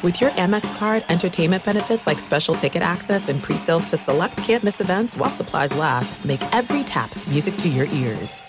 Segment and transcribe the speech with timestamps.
[0.00, 4.80] With your Amex card, entertainment benefits like special ticket access and pre-sales to select campus
[4.80, 8.40] events while supplies last, make every tap music to your ears.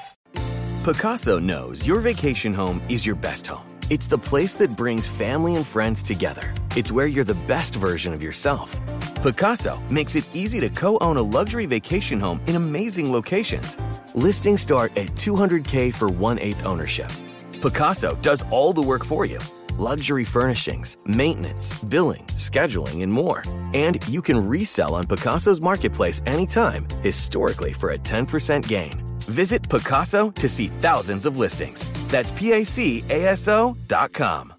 [0.84, 3.66] Pacaso knows your vacation home is your best home.
[3.90, 6.54] It's the place that brings family and friends together.
[6.76, 8.80] It's where you're the best version of yourself.
[9.24, 13.76] Pacaso makes it easy to co-own a luxury vacation home in amazing locations.
[14.14, 17.10] Listings start at 200K for one-eighth ownership.
[17.54, 19.40] Pacaso does all the work for you
[19.80, 23.44] luxury furnishings, maintenance, billing, scheduling, and more.
[23.74, 29.02] And you can resell on Pacaso's marketplace anytime, historically for a 10% gain.
[29.22, 31.90] Visit Picasso to see thousands of listings.
[32.10, 34.54] That's PACASO dot com.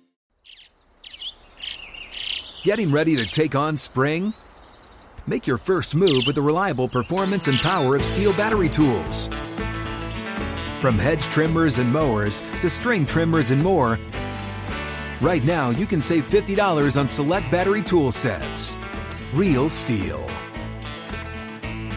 [2.62, 4.32] Getting ready to take on spring?
[5.27, 9.29] Make your first move with the reliable performance and power of STIHL battery tools.
[10.80, 13.98] From hedge trimmers and mowers to string trimmers and more,
[15.21, 18.74] Right now, you can save $50 on select battery tool sets.
[19.35, 20.23] Real STIHL.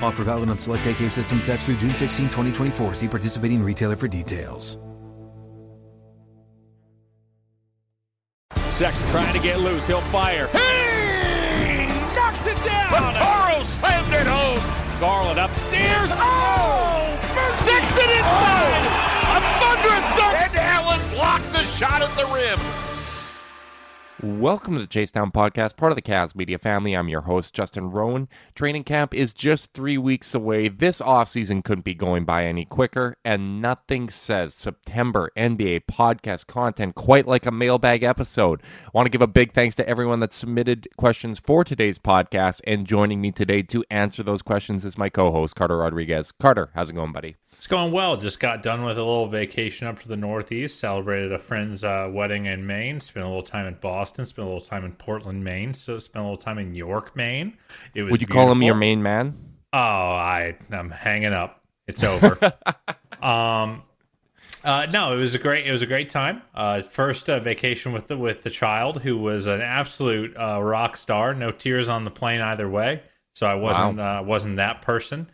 [0.02, 2.96] Offer valid on select AK system sets through June 16, 2024.
[2.96, 4.78] See participating retailer for details.
[8.74, 9.88] Sexton trying to get loose.
[9.88, 10.48] He'll fire.
[10.48, 11.88] Hey!
[12.16, 12.92] Knocks it down.
[12.92, 15.00] Burrow slammed it home.
[15.00, 16.10] Garland upstairs.
[16.12, 17.08] Oh!
[17.64, 18.84] Sexton inside.
[18.92, 19.38] Oh!
[19.38, 20.36] A thunderous dunk.
[20.42, 22.83] And Allen blocked the shot at the rim.
[24.24, 26.94] Welcome to the Chase Chasetown Podcast, part of the Cavs Media family.
[26.94, 28.30] I'm your host, Justin Rowan.
[28.56, 30.70] Training camp is just three weeks away.
[30.70, 36.96] This offseason couldn't be going by any quicker, and nothing says September NBA podcast content
[36.96, 38.62] quite like a mailbag episode.
[38.86, 42.62] I want to give a big thanks to everyone that submitted questions for today's podcast,
[42.66, 46.32] and joining me today to answer those questions is my co host, Carter Rodriguez.
[46.32, 47.36] Carter, how's it going, buddy?
[47.64, 48.18] It's going well.
[48.18, 50.78] Just got done with a little vacation up to the Northeast.
[50.78, 53.00] Celebrated a friend's uh, wedding in Maine.
[53.00, 54.26] Spent a little time in Boston.
[54.26, 55.74] Spent a little time in Portland, Maine.
[55.74, 57.56] So spent a little time in York, Maine.
[57.96, 58.12] It was.
[58.12, 58.48] Would you beautiful.
[58.48, 59.40] call him your main man?
[59.72, 61.64] Oh, I I'm hanging up.
[61.88, 62.38] It's over.
[63.22, 63.84] um,
[64.66, 65.66] uh, no, it was a great.
[65.66, 66.42] It was a great time.
[66.54, 70.98] Uh, first uh, vacation with the with the child, who was an absolute uh, rock
[70.98, 71.34] star.
[71.34, 73.04] No tears on the plane either way.
[73.32, 74.20] So I wasn't wow.
[74.20, 75.30] Uh, wasn't that person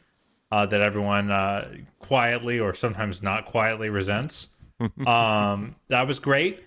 [0.52, 1.68] uh, that everyone uh,
[2.10, 4.48] quietly or sometimes not quietly resents.
[5.06, 6.66] um, that was great.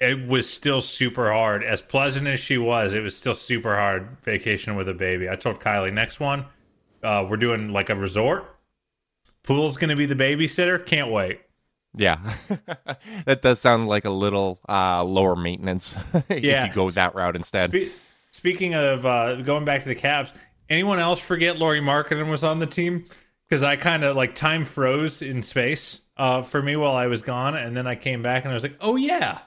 [0.00, 1.62] It was still super hard.
[1.62, 5.30] As pleasant as she was, it was still super hard vacation with a baby.
[5.30, 6.46] I told Kylie, next one,
[7.04, 8.44] uh, we're doing like a resort.
[9.44, 10.84] Pool's going to be the babysitter.
[10.84, 11.40] Can't wait.
[11.96, 12.18] Yeah,
[13.24, 15.96] that does sound like a little uh, lower maintenance
[16.28, 16.66] if yeah.
[16.66, 17.70] you go that route instead.
[17.70, 17.92] Spe-
[18.32, 20.32] speaking of uh, going back to the Cavs,
[20.68, 23.04] Anyone else forget Lauri Markkanen was on the team?
[23.48, 27.22] Because I kind of like time froze in space uh, for me while I was
[27.22, 29.40] gone, and then I came back and I was like, oh yeah.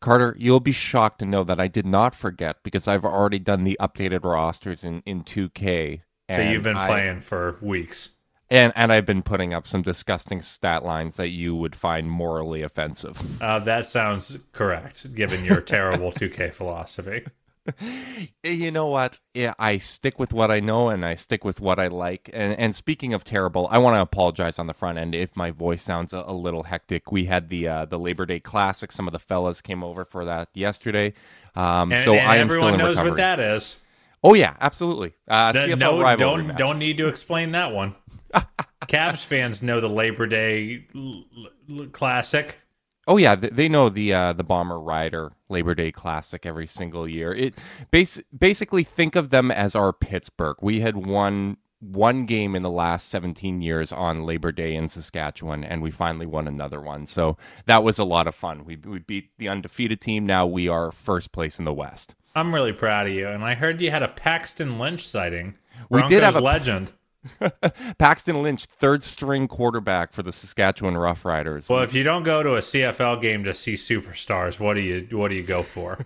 [0.00, 3.64] Carter, you'll be shocked to know that I did not forget because I've already done
[3.64, 6.02] the updated rosters in, in 2K.
[6.32, 8.10] So you've been I, playing for weeks.
[8.50, 12.62] And and I've been putting up some disgusting stat lines that you would find morally
[12.62, 13.20] offensive.
[13.40, 17.24] Uh, that sounds correct, given your terrible 2K philosophy.
[18.42, 19.20] you know what?
[19.34, 22.30] Yeah, I stick with what I know and I stick with what I like.
[22.32, 25.50] And, and speaking of terrible, I want to apologize on the front end if my
[25.50, 27.12] voice sounds a, a little hectic.
[27.12, 28.90] We had the uh, the Labor Day Classic.
[28.92, 31.12] Some of the fellas came over for that yesterday.
[31.54, 33.10] Um, and, so and I am everyone knows recovery.
[33.10, 33.76] what that is.
[34.22, 35.14] Oh yeah, absolutely.
[35.26, 36.58] Uh, the, no, don't match.
[36.58, 37.94] don't need to explain that one.
[38.82, 41.24] Cavs fans know the Labor Day l-
[41.70, 42.56] l- Classic.
[43.10, 47.34] Oh yeah, they know the uh, the Bomber Rider Labor Day Classic every single year.
[47.34, 47.58] It
[47.90, 50.54] bas- basically think of them as our Pittsburgh.
[50.62, 55.64] We had won one game in the last 17 years on Labor Day in Saskatchewan,
[55.64, 57.04] and we finally won another one.
[57.08, 58.64] So that was a lot of fun.
[58.64, 60.24] We we beat the undefeated team.
[60.24, 62.14] Now we are first place in the West.
[62.36, 65.56] I'm really proud of you, and I heard you had a Paxton Lynch sighting.
[65.88, 66.92] We did have a legend.
[67.98, 71.68] Paxton Lynch, third string quarterback for the Saskatchewan Roughriders.
[71.68, 75.06] Well, if you don't go to a CFL game to see superstars, what do you
[75.16, 75.98] what do you go for?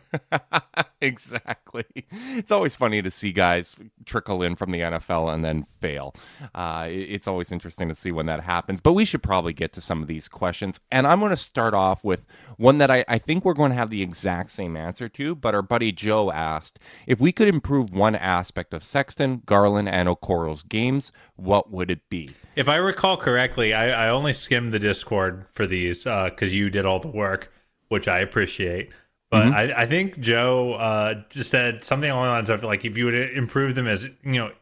[1.00, 1.84] exactly.
[2.10, 6.14] It's always funny to see guys trickle in from the NFL and then fail.
[6.54, 8.80] Uh, it's always interesting to see when that happens.
[8.80, 10.80] But we should probably get to some of these questions.
[10.90, 12.24] And I'm going to start off with
[12.56, 15.34] one that I, I think we're going to have the exact same answer to.
[15.34, 20.08] But our buddy Joe asked if we could improve one aspect of Sexton, Garland, and
[20.08, 21.03] Okoro's games,
[21.36, 22.30] what would it be?
[22.56, 26.70] If I recall correctly, I, I only skimmed the Discord for these because uh, you
[26.70, 27.52] did all the work,
[27.88, 28.90] which I appreciate.
[29.30, 29.54] But mm-hmm.
[29.54, 33.06] I, I, think Joe uh, just said something along the lines of like if you
[33.06, 34.52] would improve them as you know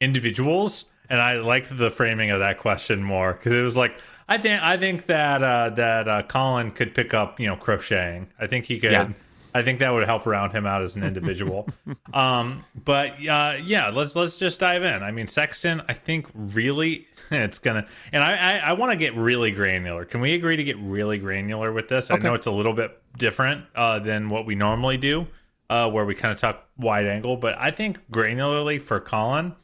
[0.00, 3.94] individuals, and I liked the framing of that question more because it was like
[4.28, 8.28] I think I think that uh, that uh, Collin could pick up you know crocheting.
[8.38, 8.92] I think he could.
[8.92, 9.10] Yeah.
[9.54, 11.68] I think that would help round him out as an individual.
[12.12, 15.02] um, but uh, yeah, let's let's just dive in.
[15.02, 19.14] I mean, Sexton, I think really it's gonna, and I I, I want to get
[19.14, 20.04] really granular.
[20.04, 22.10] Can we agree to get really granular with this?
[22.10, 22.20] Okay.
[22.20, 25.28] I know it's a little bit different uh, than what we normally do,
[25.70, 27.36] uh, where we kind of talk wide angle.
[27.36, 29.54] But I think granularly for Collin,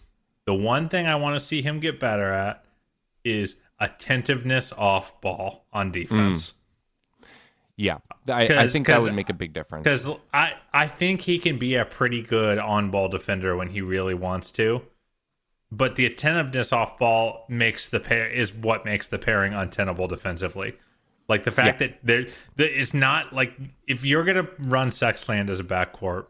[0.45, 2.65] the one thing I want to see him get better at
[3.25, 6.53] is attentiveness off ball on defense.
[6.53, 6.55] Mm.
[7.81, 7.97] Yeah,
[8.29, 9.85] I, I think that would make a big difference.
[9.85, 13.81] Because I, I think he can be a pretty good on ball defender when he
[13.81, 14.83] really wants to.
[15.73, 20.75] But the attentiveness off ball makes the pair is what makes the pairing untenable defensively.
[21.27, 21.87] Like the fact yeah.
[21.87, 23.55] that there, that it's not like
[23.87, 26.27] if you're gonna run Sexland as a backcourt,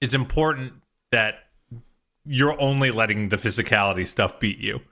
[0.00, 0.74] it's important
[1.10, 1.46] that
[2.24, 4.82] you're only letting the physicality stuff beat you.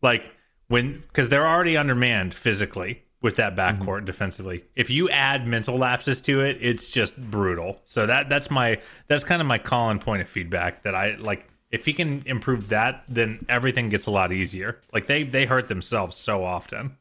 [0.00, 0.30] Like
[0.68, 4.04] when because they're already undermanned physically with that backcourt mm-hmm.
[4.04, 4.64] defensively.
[4.76, 7.80] If you add mental lapses to it, it's just brutal.
[7.84, 11.48] So that that's my that's kind of my Collin point of feedback that I like
[11.70, 14.80] if he can improve that, then everything gets a lot easier.
[14.92, 16.96] Like they they hurt themselves so often.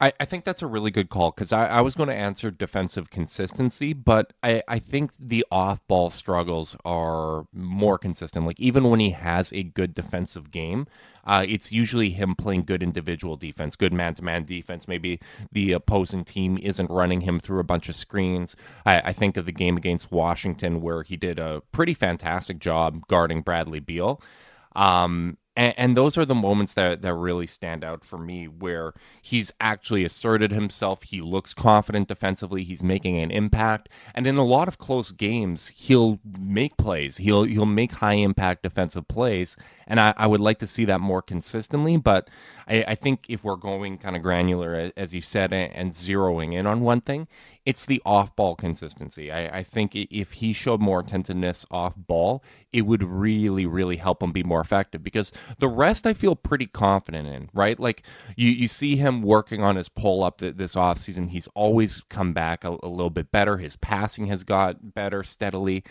[0.00, 2.50] I, I think that's a really good call because I, I was going to answer
[2.50, 8.46] defensive consistency, but I, I think the off ball struggles are more consistent.
[8.46, 10.86] Like even when he has a good defensive game,
[11.24, 14.88] uh, it's usually him playing good individual defense, good man to man defense.
[14.88, 15.20] Maybe
[15.52, 18.56] the opposing team isn't running him through a bunch of screens.
[18.86, 23.06] I, I think of the game against Washington where he did a pretty fantastic job
[23.06, 24.22] guarding Bradley Beal.
[24.74, 28.94] Um, and, and, those are the moments that, that really stand out for me where
[29.20, 31.02] he's actually asserted himself.
[31.02, 32.64] He looks confident defensively.
[32.64, 33.90] He's making an impact.
[34.14, 37.18] And in a lot of close games, he'll make plays.
[37.18, 39.54] He'll he'll make high impact defensive plays.
[39.90, 41.96] And I, I would like to see that more consistently.
[41.96, 42.30] But
[42.68, 46.64] I, I think if we're going kind of granular, as you said, and, zeroing in
[46.64, 47.26] on one thing,
[47.66, 49.32] it's the off ball consistency.
[49.32, 54.22] I, I, think if he showed more attentiveness off ball, it would really, really help
[54.22, 57.78] him be more effective because the rest I feel pretty confident in, right?
[57.78, 58.04] Like
[58.36, 61.30] you, you see him working on his pull up this offseason.
[61.30, 63.58] He's always come back a, a little bit better.
[63.58, 65.82] His passing has got better steadily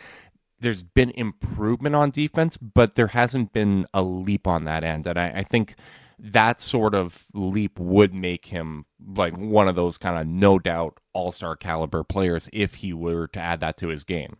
[0.59, 5.05] there's been improvement on defense, but there hasn't been a leap on that end.
[5.07, 5.75] And I, I think
[6.17, 8.85] that sort of leap would make him
[9.15, 13.27] like one of those kind of no doubt all star caliber players if he were
[13.27, 14.37] to add that to his game.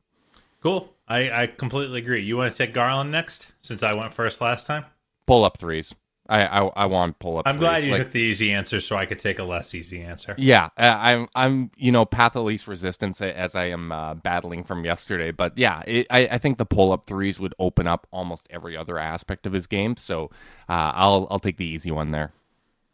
[0.61, 0.93] Cool.
[1.07, 2.21] I, I completely agree.
[2.21, 4.85] You want to take Garland next since I went first last time?
[5.25, 5.95] Pull up threes.
[6.29, 7.47] I I, I want pull up.
[7.47, 10.01] I'm glad you like, took the easy answer, so I could take a less easy
[10.01, 10.35] answer.
[10.37, 14.85] Yeah, I'm I'm you know path of least resistance as I am uh, battling from
[14.85, 18.47] yesterday, but yeah, it, I I think the pull up threes would open up almost
[18.49, 19.97] every other aspect of his game.
[19.97, 20.25] So
[20.69, 22.31] uh, I'll I'll take the easy one there.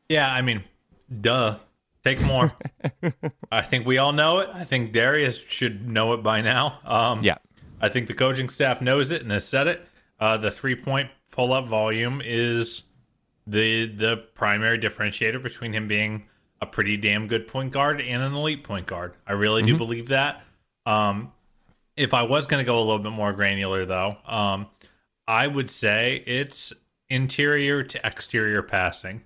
[0.09, 0.63] Yeah, I mean,
[1.21, 1.57] duh.
[2.05, 2.53] Take more.
[3.51, 4.49] I think we all know it.
[4.53, 6.77] I think Darius should know it by now.
[6.85, 7.37] Um, yeah.
[7.81, 9.87] I think the coaching staff knows it and has said it.
[10.19, 12.83] Uh, the three point pull up volume is
[13.47, 16.25] the the primary differentiator between him being
[16.61, 19.13] a pretty damn good point guard and an elite point guard.
[19.27, 19.73] I really mm-hmm.
[19.73, 20.43] do believe that.
[20.85, 21.31] Um,
[21.97, 24.67] if I was going to go a little bit more granular, though, um,
[25.27, 26.73] I would say it's
[27.09, 29.23] interior to exterior passing.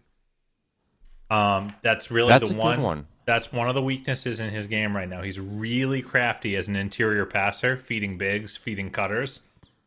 [1.29, 3.07] Um, that's really that's the one, one.
[3.25, 5.21] That's one of the weaknesses in his game right now.
[5.21, 9.41] He's really crafty as an interior passer, feeding bigs, feeding cutters.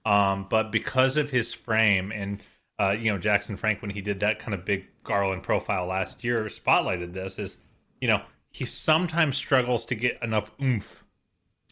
[0.04, 2.40] Um, but because of his frame and
[2.78, 6.24] uh, you know, Jackson Frank when he did that kind of big Garland profile last
[6.24, 7.56] year spotlighted this is,
[8.00, 11.04] you know, he sometimes struggles to get enough oomph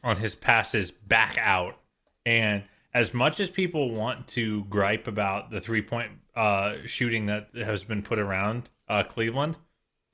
[0.03, 1.77] on his passes back out.
[2.25, 2.65] And
[2.95, 7.85] as much as people want to gripe about the three point uh, shooting that has
[7.85, 9.57] been put around uh, Cleveland,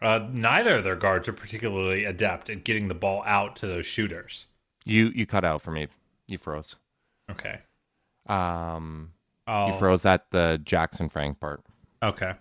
[0.03, 3.87] uh, neither of their guards are particularly adept at getting the ball out to those
[3.87, 4.47] shooters.
[4.85, 5.89] You you cut out for me.
[6.29, 6.77] You froze.
[7.31, 7.61] Okay.
[8.27, 9.13] Um,
[9.47, 9.71] Oh.
[9.71, 11.63] He froze at the Jackson Frank part.
[12.03, 12.33] Okay.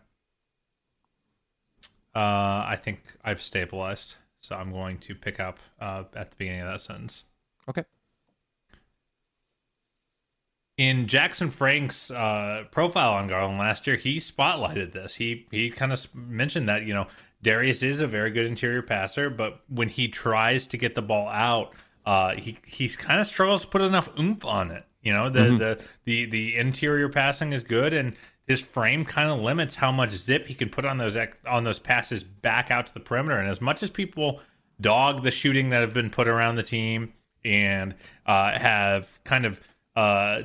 [2.15, 6.61] Uh, I think I've stabilized, so I'm going to pick up uh, at the beginning
[6.61, 7.25] of that sentence.
[7.69, 7.83] Okay.
[10.77, 15.15] In Jackson Frank's uh, profile on Garland last year, he spotlighted this.
[15.15, 17.07] He he kind of mentioned that you know
[17.41, 21.29] Darius is a very good interior passer, but when he tries to get the ball
[21.29, 21.73] out,
[22.05, 24.85] uh, he he kind of struggles to put enough oomph on it.
[25.05, 25.57] You know, the mm-hmm.
[25.57, 30.09] the the the interior passing is good, and his frame kind of limits how much
[30.09, 31.15] zip he can put on those
[31.47, 33.37] on those passes back out to the perimeter.
[33.37, 34.41] And as much as people
[34.81, 37.13] dog the shooting that have been put around the team
[37.45, 37.93] and
[38.25, 39.59] uh, have kind of
[39.95, 40.41] uh,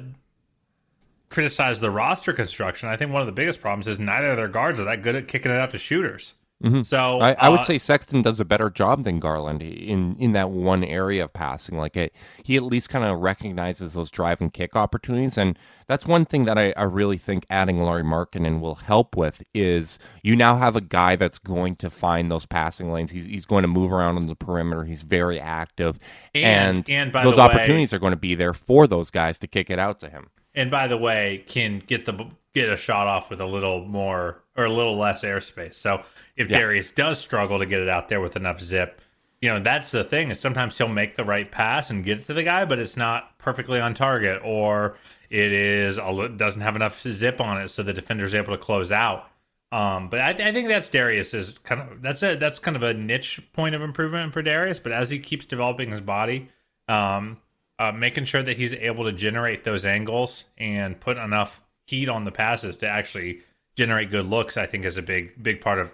[1.31, 4.49] criticized the roster construction, I think one of the biggest problems is neither of their
[4.49, 6.35] guards are that good at kicking it out to shooters.
[6.62, 6.83] Mm-hmm.
[6.83, 10.33] So I, I would uh, say Sexton does a better job than Garland in in
[10.33, 11.79] that one area of passing.
[11.79, 12.12] Like it,
[12.43, 16.45] he at least kind of recognizes those drive and kick opportunities, and that's one thing
[16.45, 20.76] that I, I really think adding Lauri Markkanen will help with is you now have
[20.76, 23.11] a guy that's going to find those passing lanes.
[23.11, 24.85] He's he's going to move around on the perimeter.
[24.85, 25.99] He's very active,
[26.35, 29.11] And- and, and by those the way- opportunities are going to be there for those
[29.11, 30.29] guys to kick it out to him.
[30.55, 34.42] and by the way, can get the get a shot off with a little more
[34.57, 35.75] or a little less airspace.
[35.75, 36.02] So
[36.37, 36.59] if Yeah.
[36.59, 39.00] Darius does struggle to get it out there with enough zip,
[39.40, 42.26] you know that's the thing is sometimes he'll make the right pass and get it
[42.26, 44.97] to the guy, but it's not perfectly on target, or
[45.30, 45.97] it is
[46.37, 49.26] doesn't have enough zip on it, so the defender's able to close out.
[49.73, 52.92] Um, but I, I think that's Darius's kind of that's a that's kind of a
[52.92, 54.80] niche point of improvement for Darius.
[54.80, 56.49] But as he keeps developing his body,
[56.88, 57.38] um,
[57.78, 62.25] uh, making sure that he's able to generate those angles and put enough heat on
[62.25, 63.40] the passes to actually
[63.76, 65.90] generate good looks, I think is a big big part of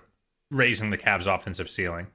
[0.51, 2.09] raising the Cavs' offensive ceiling.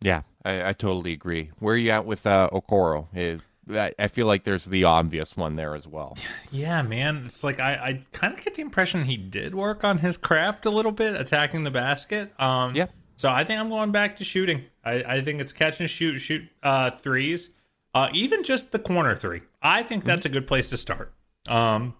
[0.00, 1.50] Yeah, I, I totally agree.
[1.58, 3.06] Where are you at with uh, Okoro?
[3.14, 6.16] It, I, I feel like there's the obvious one there as well.
[6.52, 7.24] Yeah, man.
[7.26, 10.66] It's like I, I kind of get the impression he did work on his craft
[10.66, 12.32] a little bit, attacking the basket.
[12.40, 12.86] Um, Yeah.
[13.16, 14.64] So I think I'm going back to shooting.
[14.84, 17.50] I, I think it's catch and shoot, shoot uh, threes,
[17.92, 19.42] uh, even just the corner three.
[19.62, 21.12] I think that's a good place to start.
[21.48, 21.94] Um,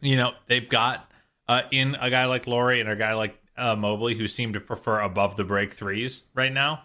[0.00, 1.10] you know, they've got
[1.48, 4.60] uh, in a guy like Lauri and a guy like uh, Mobley who seem to
[4.60, 6.82] prefer above the break threes right now.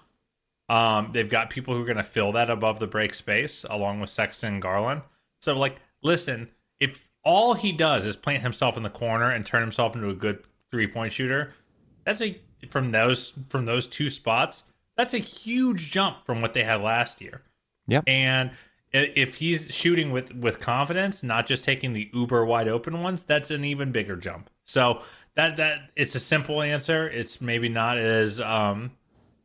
[0.69, 3.99] Um, they've got people who are going to fill that above the break space along
[3.99, 5.01] with Sexton and Garland.
[5.41, 9.61] So, like, listen, if all he does is plant himself in the corner and turn
[9.61, 11.53] himself into a good three point shooter,
[12.05, 12.39] that's a
[12.69, 14.63] from those from those two spots.
[14.95, 17.41] That's a huge jump from what they had last year.
[17.87, 18.03] Yep.
[18.07, 18.51] And
[18.93, 23.51] if he's shooting with with confidence, not just taking the uber wide open ones, that's
[23.51, 24.49] an even bigger jump.
[24.65, 25.01] So
[25.35, 27.09] that that it's a simple answer.
[27.09, 28.91] It's maybe not as um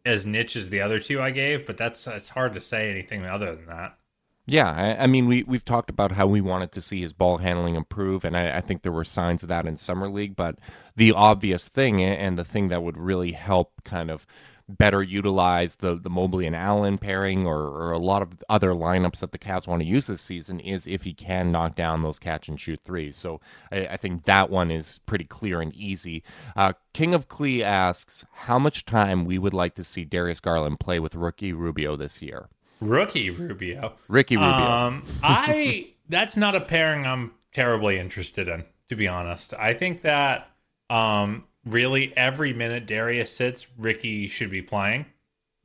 [0.05, 3.25] as niche as the other two I gave, but that's it's hard to say anything
[3.25, 3.99] other than that.
[4.47, 7.37] Yeah, I, I mean, we we've talked about how we wanted to see his ball
[7.39, 10.37] handling improve, and I, I think there were signs of that in summer league.
[10.37, 10.59] But
[10.97, 14.27] the obvious thing, and the thing that would really help kind of
[14.69, 19.21] better utilize the the Mobley and Allen pairing, or, or a lot of other lineups
[19.21, 22.19] that the Cavs want to use this season, is if he can knock down those
[22.19, 23.17] catch and shoot threes.
[23.17, 23.41] So
[23.73, 26.23] I, I think that one is pretty clear and easy.
[26.55, 30.81] Uh, King of Clee asks how much time we would like to see Darius Garland
[30.81, 32.49] play with rookie Rubio this year.
[32.81, 33.95] Rookie Rubio.
[34.09, 34.51] Ricky Rubio.
[34.51, 39.55] Um, I that's not a pairing I'm terribly interested in, to be honest.
[39.55, 40.51] I think that
[40.91, 45.07] um, really every minute Darius sits, Ricky should be playing.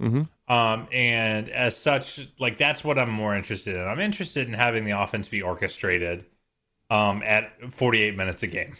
[0.02, 0.28] Mhm.
[0.48, 3.88] Um, and as such, like that's what I'm more interested in.
[3.88, 6.26] I'm interested in having the offense be orchestrated
[6.90, 8.76] um, at 48 minutes a game.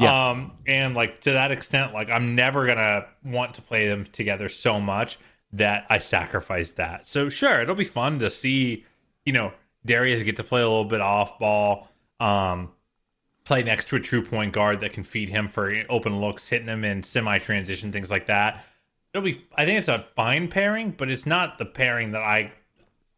[0.00, 0.30] Yeah.
[0.30, 4.48] Um, and like to that extent, like I'm never gonna want to play them together
[4.48, 5.18] so much
[5.52, 7.06] that I sacrifice that.
[7.06, 8.84] So sure, it'll be fun to see,
[9.24, 9.52] you know,
[9.84, 11.88] Darius get to play a little bit off ball,
[12.20, 12.72] um,
[13.46, 16.68] play next to a true point guard that can feed him for open looks, hitting
[16.68, 18.62] him in semi transition, things like that.
[19.14, 22.52] It'll be I think it's a fine pairing, but it's not the pairing that I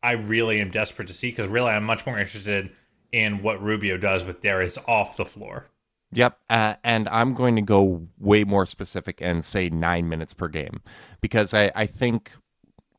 [0.03, 2.71] I really am desperate to see because really I'm much more interested
[3.11, 5.67] in what Rubio does with Darius off the floor.
[6.13, 10.49] Yep, uh, and I'm going to go way more specific and say nine minutes per
[10.49, 10.81] game
[11.21, 12.33] because I, I think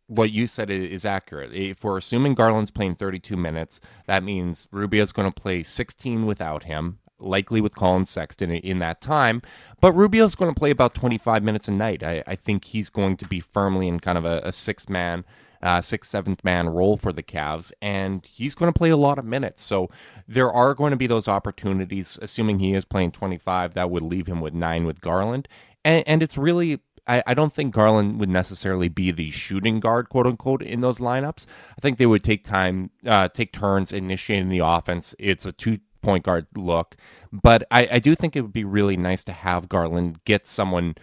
[0.06, 1.54] what you said is accurate.
[1.54, 6.64] If we're assuming Garland's playing 32 minutes, that means Rubio's going to play 16 without
[6.64, 9.42] him, likely with Collin Sexton in that time.
[9.82, 12.04] But Rubio's going to play about 25 minutes a night.
[12.04, 15.26] I, I think he's going to be firmly in kind of a, a six man
[15.62, 19.20] uh, sixth, seventh man role for the Cavs, and he's going to play a lot
[19.20, 19.62] of minutes.
[19.62, 19.90] So
[20.28, 24.28] there are going to be those opportunities, assuming he is playing 25, that would leave
[24.28, 25.48] him with nine with Garland.
[25.84, 30.10] And, and it's really, I, I don't think Garland would necessarily be the shooting guard,
[30.10, 31.46] quote unquote, in those lineups.
[31.78, 35.14] I think they would take time, uh, take turns initiating the offense.
[35.20, 36.96] It's a two point guard look,
[37.32, 40.96] but I, I do think it would be really nice to have Garland get someone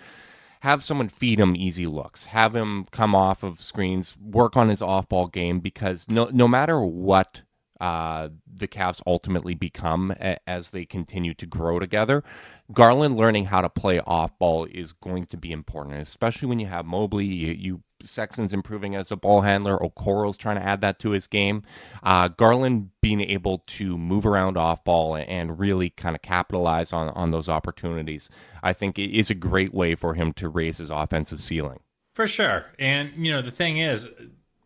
[0.61, 4.83] have someone feed him easy looks, have him come off of screens, work on his
[4.83, 7.43] off ball game because no no matter what
[7.81, 12.25] uh, the Cavs ultimately become a, as they continue to grow together,
[12.73, 16.67] Garland learning how to play off ball is going to be important, especially when you
[16.67, 19.79] have Mobley, you, you Sexton's improving as a ball handler.
[19.79, 21.63] Okoro's trying to add that to his game.
[22.03, 27.09] Uh, Garland being able to move around off ball and really kind of capitalize on,
[27.11, 28.29] on those opportunities,
[28.63, 31.81] I think it is a great way for him to raise his offensive ceiling.
[32.15, 32.67] For sure.
[32.79, 34.09] And, you know, the thing is,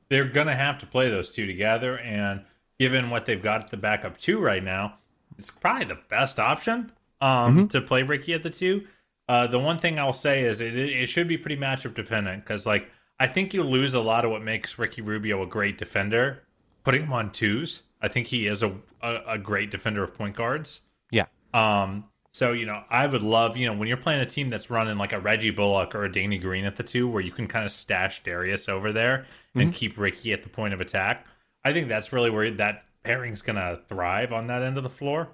[0.09, 1.99] they're going to have to play those two together.
[1.99, 2.45] And
[2.79, 4.95] given what they've got at the backup two right now,
[5.39, 8.87] it's probably the best option um, to play Ricky at the two.
[9.29, 12.67] Uh, the one thing I'll say is it it should be pretty matchup dependent because
[12.67, 12.91] like
[13.21, 16.43] I think you lose a lot of what makes Ricky Rubio a great defender.
[16.85, 20.35] Putting him on twos, I think he is a a, a great defender of point
[20.37, 20.81] guards.
[21.13, 21.27] Yeah.
[21.55, 22.07] Um.
[22.33, 24.99] So you know, I would love you know when you're playing a team that's running
[24.99, 27.67] like a Reggie Bullock or a Danny Green at the two, where you can kind
[27.67, 29.27] of stash Darius over there
[29.59, 29.73] and Mm-hmm.
[29.73, 31.27] keep Ricky at the point of attack.
[31.65, 35.29] I think that's really where that pairing's gonna thrive on that end of the floor.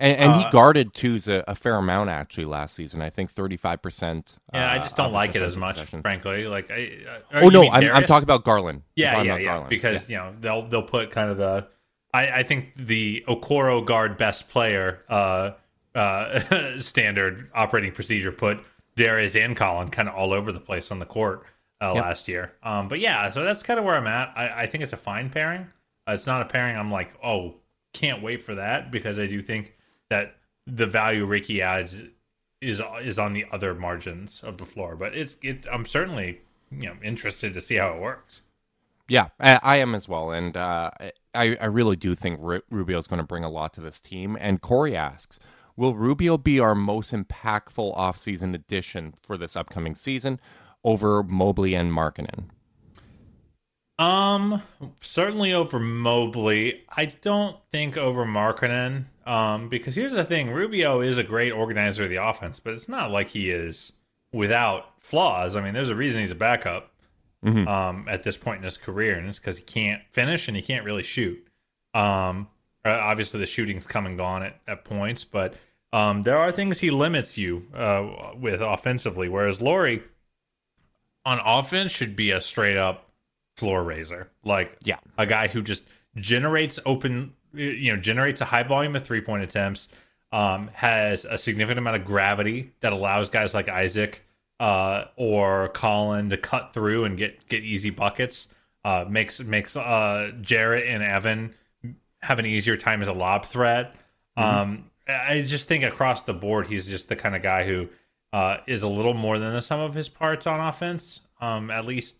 [0.00, 3.02] Yeah, and, and he Uh, guarded twos a, a fair amount actually last season.
[3.02, 4.36] I think thirty five percent.
[4.54, 6.46] Yeah, I just don't like it as much, frankly.
[6.46, 6.90] Like, I,
[7.32, 8.82] uh, oh no, I'm, I'm talking about Garland.
[8.96, 9.44] Yeah, yeah, yeah.
[9.44, 9.70] Garland.
[9.70, 11.66] Because you know they'll they'll put kind of the.
[12.12, 15.52] I, I think the Okoro guard best player uh,
[15.94, 18.58] uh, standard operating procedure put
[18.96, 21.44] Darius and Collin kind of all over the place on the court
[21.80, 22.02] uh, Yep.
[22.04, 22.52] last year.
[22.64, 24.32] Um, but yeah, so that's kind of where I'm at.
[24.36, 25.68] I, I think it's a fine pairing.
[26.08, 27.54] Uh, it's not a pairing I'm like, oh,
[27.92, 29.74] can't wait for that because I do think
[30.10, 30.36] that
[30.66, 32.04] the value Ricky adds
[32.60, 34.96] is is on the other margins of the floor.
[34.96, 35.66] But it's it.
[35.72, 38.42] I'm certainly you know interested to see how it works.
[39.08, 40.90] Yeah, I, I am as well, and uh,
[41.34, 44.00] I I really do think Ru- Rubio is going to bring a lot to this
[44.00, 44.36] team.
[44.38, 45.40] And Corey asks,
[45.76, 50.38] will Rubio be our most impactful offseason addition for this upcoming season
[50.84, 52.50] over Mobley and Markkanen?
[54.00, 54.62] Um,
[55.02, 56.84] certainly over Mobley.
[56.88, 59.04] I don't think over Markkanen.
[59.26, 62.88] Um, because here's the thing: Rubio is a great organizer of the offense, but it's
[62.88, 63.92] not like he is
[64.32, 65.54] without flaws.
[65.54, 66.90] I mean, there's a reason he's a backup.
[67.42, 70.62] Um, at this point in his career, and it's because he can't finish and he
[70.62, 71.42] can't really shoot.
[71.94, 72.48] Um,
[72.84, 75.54] uh, obviously the shooting's come and gone at, at points, but
[75.92, 79.30] um, there are things he limits you uh, with offensively.
[79.30, 80.02] Whereas Lauri,
[81.24, 83.09] on offense, should be a straight up
[83.60, 84.96] floor raiser, like Yeah.
[85.16, 85.84] a guy who just
[86.16, 89.88] generates open, you know, generates a high volume of three point attempts,
[90.32, 94.22] um, has a significant amount of gravity that allows guys like Isaac
[94.58, 98.48] uh, or Collin to cut through and get get easy buckets.
[98.84, 101.54] Uh, makes makes uh, Jarrett and Evan
[102.22, 103.94] have an easier time as a lob threat.
[104.36, 107.88] Um, I just think across the board, he's just the kind of guy who
[108.32, 111.20] uh, is a little more than the sum of his parts on offense.
[111.40, 112.16] Um, at least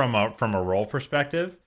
[0.00, 1.58] from a from a role perspective.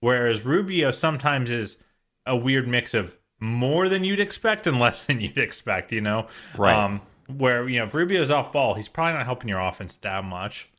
[0.00, 1.76] Whereas Rubio sometimes is
[2.24, 6.28] a weird mix of more than you'd expect and less than you'd expect, you know?
[6.56, 6.74] Right.
[6.74, 10.24] Um, where, you know, if Rubio's off ball, he's probably not helping your offense that
[10.24, 10.70] much.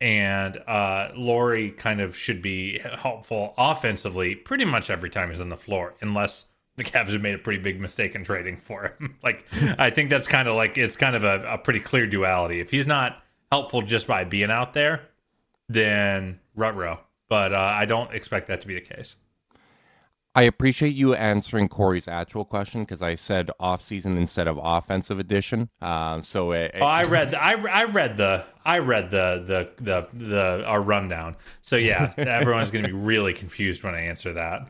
[0.00, 5.50] And uh Lauri kind of should be helpful offensively pretty much every time he's on
[5.50, 9.18] the floor, unless the Cavs have made a pretty big mistake in trading for him.
[9.22, 9.44] like
[9.78, 12.60] I think that's kind of like it's kind of a, a pretty clear duality.
[12.60, 15.02] If he's not helpful just by being out there,
[15.68, 16.76] then rut
[17.28, 19.16] But uh, I don't expect that to be the case.
[20.34, 25.18] I appreciate you answering Corey's actual question because I said off season instead of offensive
[25.18, 25.68] edition.
[25.80, 29.42] Um, so it, Oh, I read the, I, I read the I read the
[29.78, 31.36] the the the our rundown.
[31.62, 34.68] So yeah, everyone's going to be really confused when I answer that.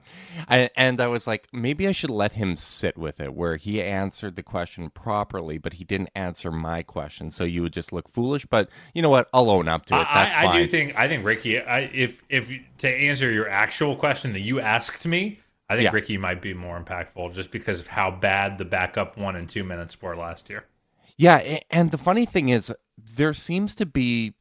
[0.49, 3.83] I, and I was like, maybe I should let him sit with it, where he
[3.83, 8.09] answered the question properly, but he didn't answer my question, so you would just look
[8.09, 8.47] foolish.
[8.47, 9.29] But you know what?
[9.35, 10.07] I'll own up to it.
[10.15, 10.63] That's I, I fine.
[10.63, 11.61] do think I think Ricky.
[11.61, 15.91] I, if if to answer your actual question that you asked me, I think Yeah.
[15.93, 19.65] Ricky might be more impactful just because of how bad the backup one and two
[19.65, 20.67] minutes were last year.
[21.17, 22.73] Yeah, and the funny thing is,
[23.17, 24.35] there seems to be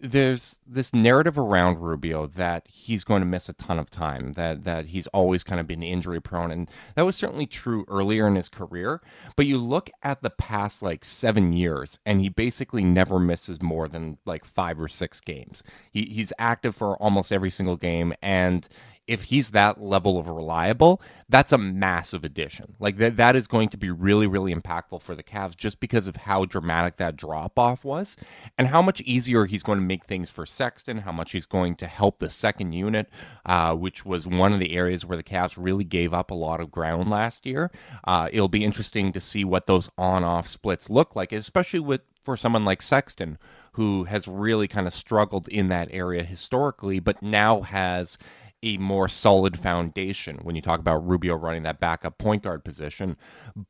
[0.00, 4.64] there's this narrative around Rubio that he's going to miss a ton of time, that
[4.64, 8.34] that he's always kind of been injury prone, and that was certainly true earlier in
[8.34, 9.00] his career.
[9.36, 13.88] But you look at the past like seven years, and he basically never misses more
[13.88, 15.62] than like five or six games.
[15.90, 18.68] He, he's active for almost every single game, and
[19.06, 22.74] if he's that level of reliable, that's a massive addition.
[22.78, 26.06] Like that that is going to be really really impactful for the Cavs just because
[26.06, 28.16] of how dramatic that drop off was
[28.56, 31.76] and how much easier he's going to make things for Sexton, how much he's going
[31.76, 33.08] to help the second unit,
[33.46, 36.60] uh, which was one of the areas where the Cavs really gave up a lot
[36.60, 37.70] of ground last year.
[38.04, 42.02] Uh, it'll be interesting to see what those on off splits look like, especially with
[42.24, 43.38] for someone like Sexton,
[43.72, 48.16] who has really kind of struggled in that area historically, but now has
[48.64, 53.16] a more solid foundation when you talk about Rubio running that backup point guard position.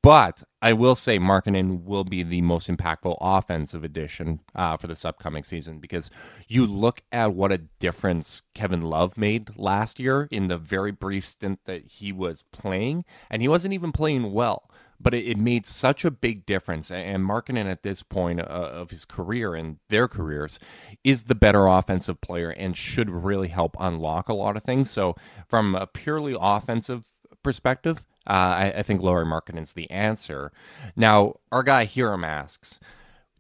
[0.03, 5.05] But I will say Markkanen will be the most impactful offensive addition uh, for this
[5.05, 6.11] upcoming season because
[6.49, 11.27] you look at what a difference Kevin Love made last year in the very brief
[11.27, 15.67] stint that he was playing, and he wasn't even playing well but it, it made
[15.67, 16.91] such a big difference.
[16.91, 20.59] And Markkanen at this point uh, of his career and their careers
[21.03, 24.91] is the better offensive player and should really help unlock a lot of things.
[24.91, 25.17] So
[25.49, 27.05] from a purely offensive
[27.43, 30.51] perspective, uh, I, I think Lauri Markkanen's the answer.
[30.97, 32.81] Now, our guy Hiram asks,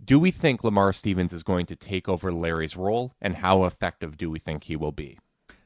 [0.04, 4.16] Do we think Lamar Stevens is going to take over Larry's role, and how effective
[4.16, 5.18] do we think he will be?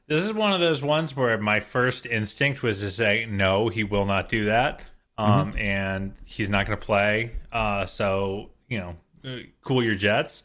[0.07, 3.83] This is one of those ones where my first instinct was to say, no, he
[3.83, 4.81] will not do that.
[5.19, 5.59] Um, mm-hmm.
[5.59, 7.33] And he's not going to play.
[7.51, 10.43] Uh, so, you know, uh, cool your jets.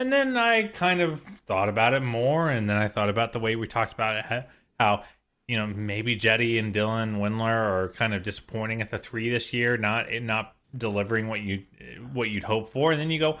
[0.00, 2.48] And then I kind of thought about it more.
[2.48, 4.46] And then I thought about the way we talked about it,
[4.80, 5.04] how,
[5.46, 9.52] you know, maybe Cedi and Dylan Windler are kind of disappointing at the three this
[9.52, 11.64] year, not not delivering what you
[12.14, 12.92] what you'd hope for.
[12.92, 13.38] And then you go,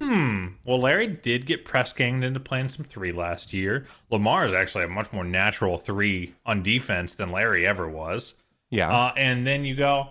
[0.00, 0.48] Hmm.
[0.64, 3.86] Well, Larry did get press ganged into playing some three last year.
[4.10, 8.34] Lamar is actually a much more natural three on defense than Larry ever was.
[8.68, 8.94] Yeah.
[8.94, 10.10] Uh, and then you go,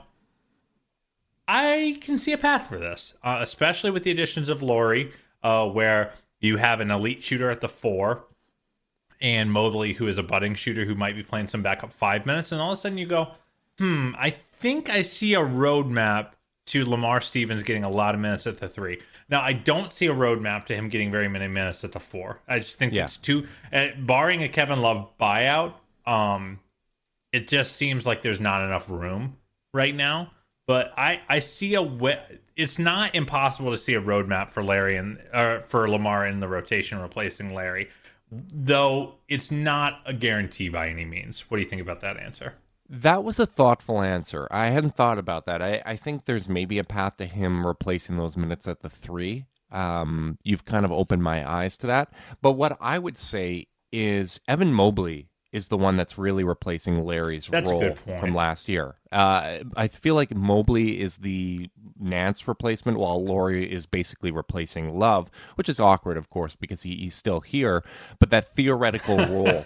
[1.48, 5.12] I can see a path for this, uh, especially with the additions of Lauri,
[5.44, 8.26] uh, where you have an elite shooter at the four
[9.22, 12.52] and Mobley, who is a budding shooter who might be playing some backup five minutes.
[12.52, 13.32] And all of a sudden you go,
[13.78, 16.32] hmm, I think I see a roadmap
[16.68, 19.02] to Lamar Stevens getting a lot of minutes at the three.
[19.30, 22.40] Now, I don't see a roadmap to him getting very many minutes at the four.
[22.48, 23.06] I just think yeah.
[23.06, 25.74] it's too, uh, barring a Kevin Love buyout,
[26.06, 26.60] um,
[27.32, 29.38] it just seems like there's not enough room
[29.74, 30.32] right now.
[30.68, 32.20] But I, I see a way.
[32.56, 36.48] It's not impossible to see a roadmap for Larry and uh, for Lamar in the
[36.48, 37.90] rotation replacing Larry,
[38.32, 41.42] though it's not a guarantee by any means.
[41.50, 42.56] What do you think about that answer?
[42.88, 44.48] That was a thoughtful answer.
[44.52, 45.62] I hadn't thought about that.
[45.62, 49.46] I, I think there's maybe a path to him replacing those minutes at the three.
[49.72, 52.12] Um, you've kind of opened my eyes to that.
[52.42, 57.48] But what I would say is Evan Mobley is the one that's really replacing Larry's
[57.48, 58.96] that's role from last year.
[59.16, 65.32] Uh, I feel like Mobley is the Nance replacement, while Lauri is basically replacing Love,
[65.56, 67.82] which is awkward, of course, because he, he's still here.
[68.20, 69.66] But that theoretical role,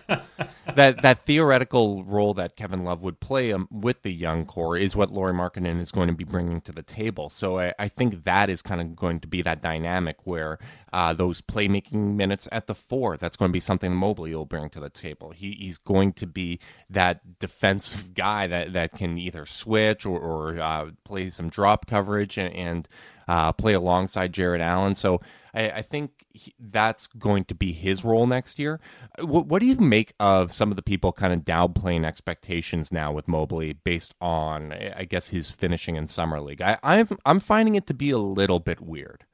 [0.75, 4.95] that that theoretical role that Kevin Love would play um, with the young core, is
[4.95, 7.31] what Lauri Markkanen is going to be bringing to the table.
[7.31, 10.59] So I, I think that is kind of going to be that dynamic where
[10.93, 14.69] uh, those playmaking minutes at the four, that's going to be something Mobley will bring
[14.69, 15.31] to the table.
[15.31, 16.59] He, he's going to be
[16.89, 22.37] that defensive guy that that can either switch or, or uh, play some drop coverage
[22.37, 22.87] and, and
[23.27, 24.95] uh, play alongside Jarrett Allen.
[24.95, 25.21] So
[25.53, 28.79] I, I think he, that's going to be his role next year.
[29.19, 33.11] What, what, do you make of some of the people kind of downplaying expectations now
[33.11, 36.61] with Mobley based on, I guess, his finishing in summer league?
[36.61, 39.25] I, I'm I'm finding it to be a little bit weird.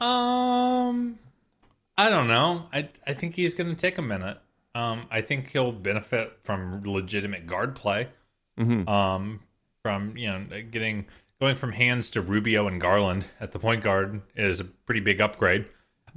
[0.00, 1.18] Um,
[1.96, 2.66] I don't know.
[2.72, 4.38] I I think he's going to take a minute.
[4.74, 8.08] Um, I think he'll benefit from legitimate guard play.
[8.58, 8.88] Mm-hmm.
[8.88, 9.40] Um,
[9.88, 11.06] from you know getting
[11.40, 15.22] going from hands to Rubio and Garland at the point guard is a pretty big
[15.22, 15.64] upgrade.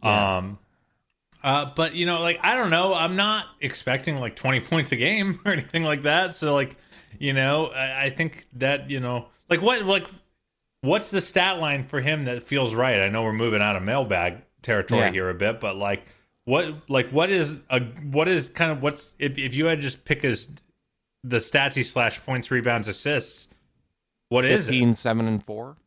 [0.03, 0.38] Yeah.
[0.38, 0.60] Um,
[1.41, 4.97] uh, but you know, like I don't know, I'm not expecting like 20 points a
[4.97, 6.36] game or anything like that.
[6.36, 6.75] So like,
[7.17, 10.07] you know, I, I think that you know, like what like
[10.81, 12.99] what's the stat line for him that feels right?
[12.99, 15.12] I know we're moving out of mailbag territory yeah.
[15.12, 16.03] here a bit, but like
[16.43, 20.03] what like what is a what is kind of what's if if you had just
[20.03, 20.49] pick his
[21.23, 23.47] the statsy slash points, rebounds, assists,
[24.31, 24.93] what is 15, it?
[24.95, 25.77] 7, and 4.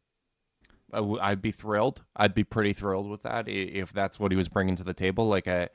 [0.92, 2.02] I'd be thrilled.
[2.14, 5.26] I'd be pretty thrilled with that if that's what he was bringing to the table.
[5.26, 5.70] Like I,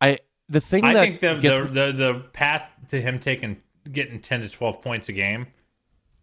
[0.00, 1.58] I the thing I think the, gets...
[1.58, 3.58] the, the the path to him taking
[3.92, 5.48] getting ten to twelve points a game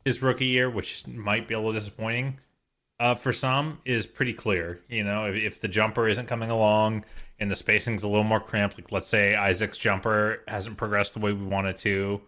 [0.05, 2.39] his rookie year, which might be a little disappointing
[2.99, 4.81] uh, for some, is pretty clear.
[4.89, 7.05] You know, if, if, the jumper isn't coming along
[7.39, 11.19] and the spacing's a little more cramped, like let's say Isaac's jumper hasn't progressed the
[11.19, 12.21] way we wanted to,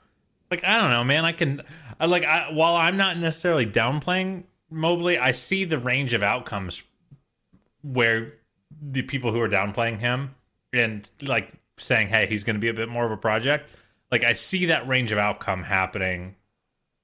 [0.51, 1.25] like I don't know, man.
[1.25, 1.61] I can,
[1.99, 6.83] I like, I, while I'm not necessarily downplaying Mobley, I see the range of outcomes
[7.81, 8.33] where
[8.81, 10.35] the people who are downplaying him
[10.73, 13.69] and like saying, "Hey, he's going to be a bit more of a project."
[14.11, 16.35] Like I see that range of outcome happening,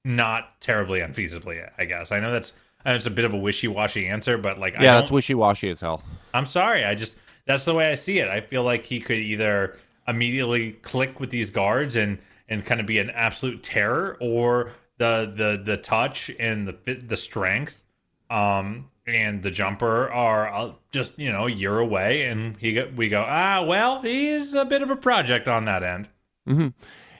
[0.04, 1.68] not terribly unfeasibly.
[1.78, 2.52] I guess I know that's
[2.84, 6.02] know it's a bit of a wishy-washy answer, but like yeah, that's wishy-washy as hell.
[6.34, 6.84] I'm sorry.
[6.84, 8.28] I just that's the way I see it.
[8.28, 9.76] I feel like he could either
[10.06, 15.32] immediately click with these guards and and kind of be an absolute terror, or the
[15.34, 17.82] the the touch and the the strength
[18.30, 23.08] um and the jumper are uh, just you know a year away and he we
[23.08, 26.08] go ah well he's a bit of a project on that end.
[26.48, 26.68] Mm-hmm.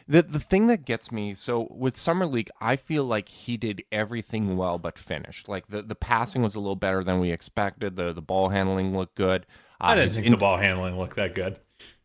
[0.06, 3.82] the the thing that gets me so with summer league i feel like he did
[3.90, 5.48] everything well but finished.
[5.48, 7.96] Like the the passing was a little better than we expected.
[7.96, 9.46] The the ball handling looked good.
[9.80, 11.56] Uh, i didn't think in- the ball handling looked that good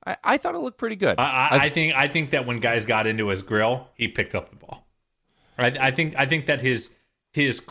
[0.08, 1.20] I, I thought it looked pretty good.
[1.20, 4.36] I, I, I, think I think that when guys got into his grill, he picked
[4.36, 4.88] up the ball.
[5.58, 6.90] I, I think I think that his
[7.34, 7.62] his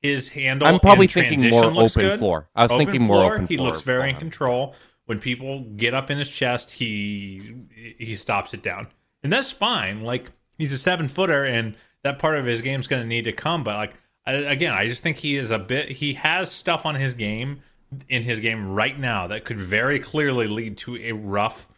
[0.00, 0.66] his handle.
[0.66, 2.18] I'm probably thinking more open good.
[2.18, 2.48] floor.
[2.54, 3.66] I was open thinking floor, more open he floor.
[3.66, 4.74] He looks very in control.
[5.06, 7.54] When people get up in his chest, he
[7.98, 8.86] he stops it down,
[9.22, 10.02] and that's fine.
[10.02, 13.32] Like he's a seven footer, and that part of his game's going to need to
[13.32, 13.62] come.
[13.62, 13.94] But like
[14.24, 15.90] I, again, I just think he is a bit.
[15.90, 17.60] He has stuff on his game
[18.08, 21.68] in his game right now that could very clearly lead to a rough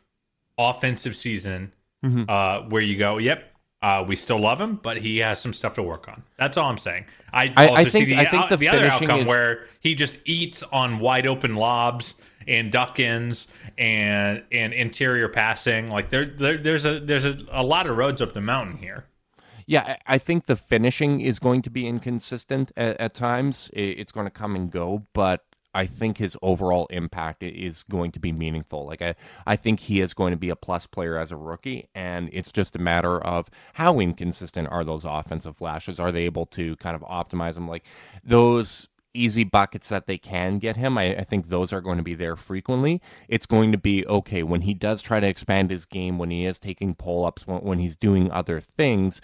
[0.59, 1.73] offensive season
[2.05, 2.25] Mm-hmm.
[2.29, 5.75] uh, where you go, yep, uh, we still love him, but he has some stuff
[5.75, 6.23] to work on.
[6.39, 7.07] That's all I'm saying.
[7.33, 9.67] I, I- also I think- see the, I think the the other outcome is- where
[9.81, 12.15] he just eats on wide open lobs
[12.47, 15.89] and duck ins and and interior passing.
[15.89, 19.07] Like there, there there's a there's a, a lot of roads up the mountain here.
[19.67, 23.69] Yeah, I I think the finishing is going to be inconsistent at, at times.
[23.73, 25.45] It's going to come and go, but
[25.77, 28.87] I think his overall impact is going to be meaningful.
[28.87, 29.15] Like I,
[29.47, 32.51] I think he is going to be a plus player as a rookie, and it's
[32.51, 36.01] just a matter of how inconsistent are those offensive flashes.
[36.01, 37.69] Are they able to kind of optimize them?
[37.69, 37.85] Like
[38.25, 42.03] those easy buckets that they can get him, I, I think those are going to
[42.03, 43.01] be there frequently.
[43.29, 46.45] It's going to be okay when he does try to expand his game, when he
[46.45, 49.21] is taking pull ups, when, when he's doing other things,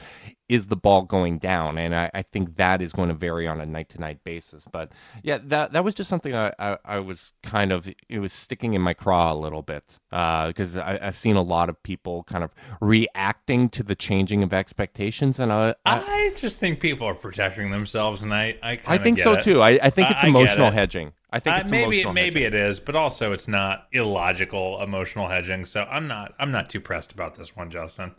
[0.52, 1.78] is the ball going down?
[1.78, 4.66] And I, I think that is going to vary on a night to night basis.
[4.70, 8.32] But yeah, that that was just something I, I, I was kind of, it was
[8.32, 12.24] sticking in my craw a little bit because I I've seen a lot of people
[12.24, 15.38] kind of reacting to the changing of expectations.
[15.38, 19.18] And I, I, I just think people are protecting themselves, and I I, I think
[19.18, 19.44] so it.
[19.44, 19.62] too.
[19.62, 20.74] I, I think it's emotional it.
[20.74, 21.12] hedging.
[21.34, 22.58] I think Uh, it's maybe emotional maybe hedging.
[22.60, 25.64] it is, but also it's not illogical emotional hedging.
[25.64, 28.12] So I'm not I'm not too pressed about this one, Justin.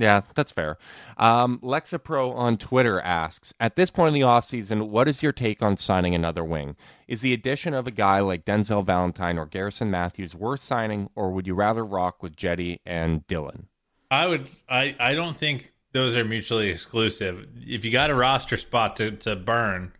[0.00, 0.78] Yeah, that's fair.
[1.18, 5.60] Um, Lexapro on Twitter asks At this point in the offseason, what is your take
[5.60, 6.74] on signing another wing?
[7.06, 11.30] Is the addition of a guy like Denzel Valentine or Garrison Matthews worth signing, or
[11.30, 13.64] would you rather rock with Cedi and Dylan?
[14.10, 17.46] I would I I don't think those are mutually exclusive.
[17.66, 19.92] If you got a roster spot to to burn,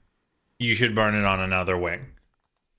[0.58, 2.06] you should burn it on another wing.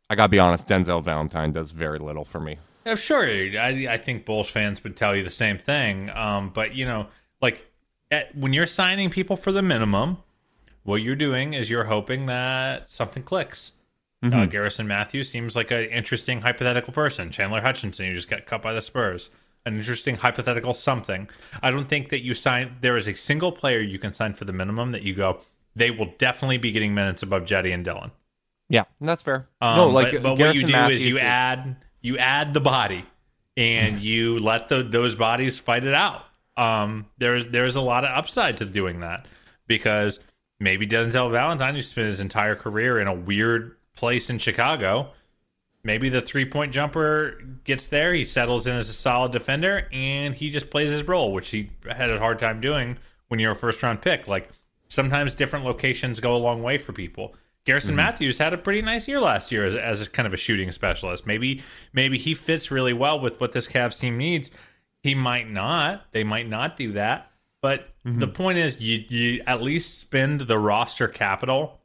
[0.10, 2.58] I gotta be honest, Denzel Valentine does very little for me.
[2.86, 3.26] Yeah, sure.
[3.26, 6.10] I, I think Bulls fans would tell you the same thing.
[6.10, 7.08] Um, but you know,
[7.42, 7.72] like
[8.10, 10.18] at, when you're signing people for the minimum,
[10.84, 13.72] what you're doing is you're hoping that something clicks.
[14.24, 17.32] Uh, Garrison Matthews seems like an interesting hypothetical person.
[17.32, 19.32] Chandler Hutchison, you just got cut by the Spurs.
[19.66, 21.28] An interesting hypothetical something.
[21.64, 22.78] I don't think that you sign.
[22.82, 25.40] There is a single player you can sign for the minimum that you go.
[25.76, 28.12] They will definitely be getting minutes above Cedi and Dylan.
[28.70, 29.48] Yeah, that's fair.
[29.60, 32.60] Um, no, like but, but what you do Matthews is you add you add the
[32.60, 33.06] body,
[33.58, 36.26] and you let the, those bodies fight it out.
[36.58, 39.26] Um, there's there's a lot of upside to doing that
[39.68, 40.20] because
[40.60, 45.12] maybe Denzel Valentine, who spent his entire career in a weird place in Chicago,
[45.84, 50.36] maybe the three point jumper gets there, he settles in as a solid defender, and
[50.36, 53.56] he just plays his role, which he had a hard time doing when you're a
[53.56, 54.28] first round pick.
[54.28, 54.50] Like
[54.88, 57.36] sometimes different locations go a long way for people.
[57.66, 57.98] Garrison mm-hmm.
[57.98, 60.72] Matthews had a pretty nice year last year as, as a kind of a shooting
[60.72, 61.28] specialist.
[61.28, 64.50] Maybe maybe he fits really well with what this Cavs team needs.
[65.04, 66.06] He might not.
[66.12, 67.32] They might not do that.
[67.62, 68.32] But the mm-hmm.
[68.32, 71.80] point is, you you at least spend the roster capital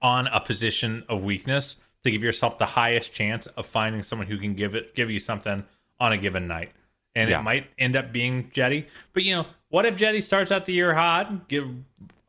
[0.00, 4.38] on a position of weakness to give yourself the highest chance of finding someone who
[4.38, 5.64] can give it give you something
[5.98, 6.70] on a given night.
[7.16, 7.40] And Yeah.
[7.40, 8.86] it might end up being Cedi.
[9.12, 11.68] But you know, what if Cedi starts out the year hot, give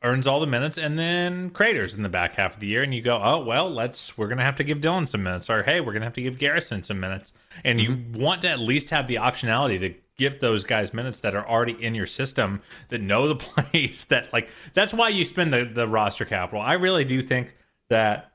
[0.04, 2.94] earns all the minutes, and then craters in the back half of the year, and
[2.94, 5.82] you go, oh well, let's we're gonna have to give Dylan some minutes, or hey,
[5.82, 7.34] we're gonna have to give Garrison some minutes,
[7.64, 8.22] and you mm-hmm.
[8.22, 11.82] want to at least have the optionality to give those guys minutes that are already
[11.84, 15.88] in your system that know the plays that like that's why you spend the, the
[15.88, 16.62] roster capital.
[16.62, 17.56] I really do think
[17.90, 18.34] that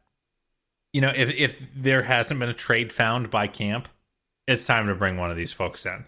[0.93, 3.89] you know if if there hasn't been a trade found by camp,
[4.47, 6.07] it's time to bring one of these folks in.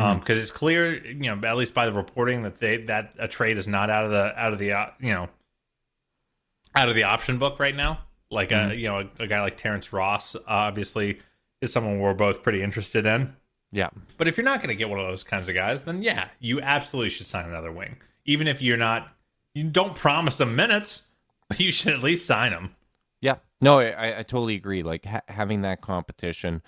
[0.00, 3.28] Um, because it's clear, you know, at least by the reporting that they that a
[3.28, 5.28] trade is not out of the out of the uh, you know
[6.74, 8.00] out of the option book right now.
[8.30, 11.20] Like a you know a, a guy like Terrence Ross, uh, obviously,
[11.60, 13.34] is someone we're both pretty interested in.
[13.72, 13.90] Yeah.
[14.16, 16.28] But if you're not going to get one of those kinds of guys, then yeah,
[16.40, 17.96] you absolutely should sign another wing.
[18.24, 19.08] Even if you're not,
[19.54, 21.02] you don't promise them minutes,
[21.48, 22.74] but you should at least sign them.
[23.20, 24.82] Yeah, no, I, I totally agree.
[24.82, 26.62] Like ha- having that competition,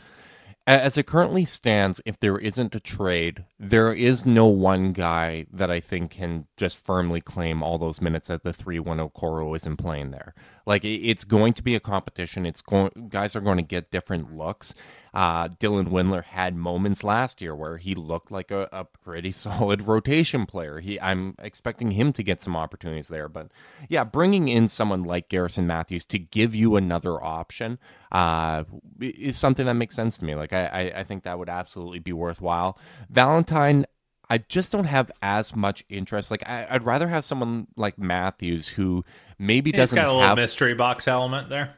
[0.77, 5.71] as it currently stands, if there isn't a trade, there is no one guy that
[5.71, 9.57] I think can just firmly claim all those minutes that the three one oh Okoro
[9.57, 10.35] isn't playing there.
[10.67, 12.47] Like it's going to be a competition.
[12.47, 14.75] It's going guys are going to get different looks.
[15.12, 19.83] Uh, Dylan Windler had moments last year where he looked like a, a pretty solid
[19.83, 20.81] rotation player.
[20.81, 23.29] He, I'm expecting him to get some opportunities there.
[23.29, 23.51] But
[23.88, 27.79] yeah, bringing in someone like Garrison Matthews to give you another option
[28.12, 28.64] uh,
[29.01, 30.35] is something that makes sense to me.
[30.35, 32.79] Like I, I, I think that would absolutely be worthwhile.
[33.09, 33.87] Valentine.
[34.33, 36.31] I just don't have as much interest.
[36.31, 39.05] Like I, I'd rather have someone like Matthews who
[39.40, 41.75] maybe doesn't got a little have mystery box element there.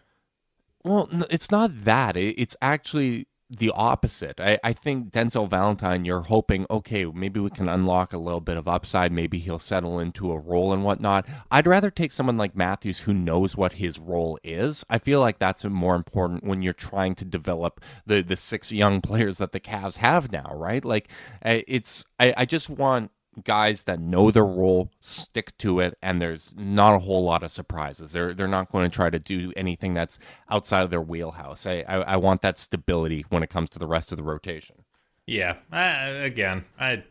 [0.84, 2.16] Well, n- it's not that.
[2.16, 4.40] It, it's actually the opposite.
[4.40, 8.56] I, I think Denzel Valentine, you're hoping, okay, maybe we can unlock a little bit
[8.56, 9.12] of upside.
[9.12, 11.28] Maybe he'll settle into a role and whatnot.
[11.50, 14.84] I'd rather take someone like Matthews who knows what his role is.
[14.88, 19.02] I feel like that's more important when you're trying to develop the, the six young
[19.02, 20.82] players that the Cavs have now, right?
[20.82, 21.10] Like,
[21.44, 23.10] it's, I, I just want
[23.44, 27.52] guys that know their role, stick to it, and there's not a whole lot of
[27.52, 28.12] surprises.
[28.12, 30.18] They're they're not going to try to do anything that's
[30.50, 31.66] outside of their wheelhouse.
[31.66, 34.84] I I, I want that stability when it comes to the rest of the rotation.
[35.26, 37.04] Yeah, I, again, I,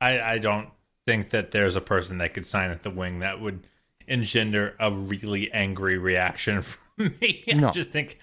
[0.00, 0.68] I I don't
[1.06, 3.66] think that there's a person that could sign at the wing that would
[4.06, 7.44] engender a really angry reaction from me.
[7.48, 8.18] I just think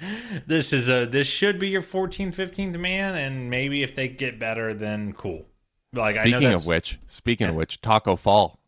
[0.45, 4.39] this is a this should be your 14th, 15th man, and maybe if they get
[4.39, 5.45] better, then cool.
[5.93, 7.51] Like speaking of which, speaking yeah.
[7.51, 8.59] of which, Tacko Fall.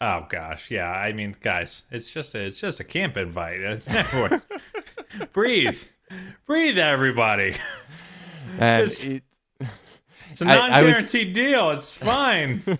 [0.00, 0.90] Oh gosh, yeah.
[0.90, 3.82] I mean, guys, it's just a, it's just a camp invite.
[5.32, 5.82] breathe,
[6.46, 7.56] breathe, everybody.
[8.58, 9.22] And it's, it,
[10.30, 11.70] it's a non-guaranteed was, deal.
[11.70, 12.62] It's fine.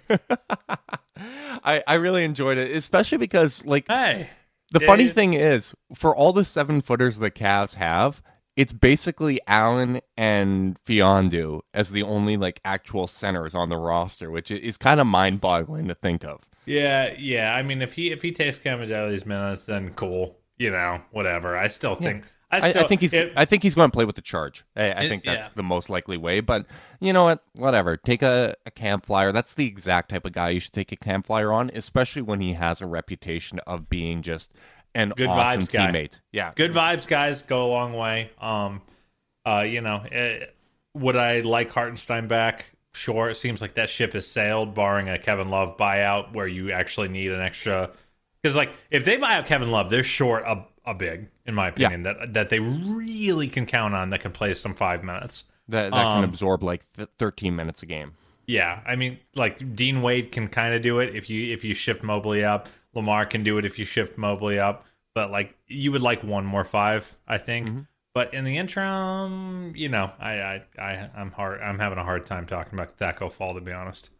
[1.65, 4.31] I I really enjoyed it, especially because like, hey,
[4.71, 8.23] the funny thing is, for all the seven footers the Cavs have,
[8.59, 14.51] it's basically Allen and Mfiondu as the only like actual centers on the roster, which
[14.51, 16.41] is kind of mind boggling to think of.
[16.67, 17.55] Yeah, yeah.
[17.55, 20.37] I mean, if he if he takes Kabengele's minutes, then cool.
[20.57, 21.57] You know, whatever.
[21.57, 22.25] I still think.
[22.25, 22.31] Yeah.
[22.51, 23.13] I, still, I, I, think he's.
[23.13, 24.65] It, I think he's going to play with the charge.
[24.75, 25.53] I, I it, think that's yeah.
[25.55, 26.41] the most likely way.
[26.41, 26.67] But
[26.99, 27.45] you know what?
[27.53, 27.97] Whatever.
[27.97, 29.31] Take a, a camp flyer.
[29.31, 32.41] That's the exact type of guy you should take a camp flyer on, especially when
[32.41, 34.53] he has a reputation of being just
[34.95, 36.13] and good awesome vibes teammate.
[36.13, 36.19] Guy.
[36.33, 38.31] Yeah, good vibes, guys, go a long way.
[38.41, 38.83] Um,
[39.47, 40.47] uh, you know, it, eh,
[40.95, 42.67] would I like Hartenstein back?
[42.93, 43.31] Sure.
[43.31, 47.09] It seems like that ship has sailed, barring a Kevin Love buyout where you actually
[47.09, 47.91] need an extra.
[48.43, 51.69] Because like, if they buy out Kevin Love, they're short a, a big, in my
[51.69, 52.15] opinion, yeah.
[52.15, 55.45] that that they really can count on that can play some five minutes.
[55.69, 58.15] That that um, can absorb like th- thirteen minutes a game.
[58.47, 61.75] Yeah, I mean, like Dean Wade can kind of do it if you if you
[61.75, 62.69] shift Mobley up.
[62.95, 66.45] Lamar can do it if you shift Mobley up, but like you would like one
[66.45, 67.69] more five, I think.
[67.69, 67.81] Mm-hmm.
[68.15, 71.61] But in the interim, you know, I, I, I, I'm hard.
[71.61, 74.11] I'm having a hard time talking about Tacko Fall, to be honest.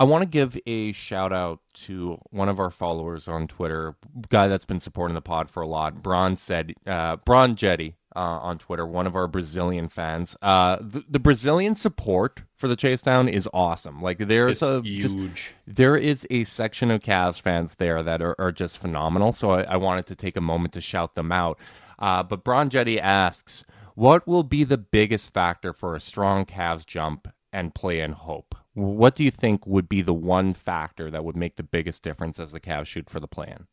[0.00, 3.94] I want to give a shout out to one of our followers on Twitter,
[4.30, 6.02] guy that's been supporting the pod for a lot.
[6.02, 10.36] Bron said, uh, Bron Jetty uh, on Twitter, one of our Brazilian fans.
[10.42, 14.02] Uh, the, the, Brazilian support for the Chase Down is awesome.
[14.02, 15.02] Like there's it's a huge.
[15.02, 15.18] Just,
[15.66, 19.32] there is a section of Cavs fans there that are, are just phenomenal.
[19.32, 21.58] So I, I, wanted to take a moment to shout them out.
[21.98, 26.86] Uh, but Bron Jetty asks, what will be the biggest factor for a strong Cavs
[26.86, 28.54] jump and play in hope?
[28.74, 32.38] What do you think would be the one factor that would make the biggest difference
[32.38, 33.66] as the Cavs shoot for the plan?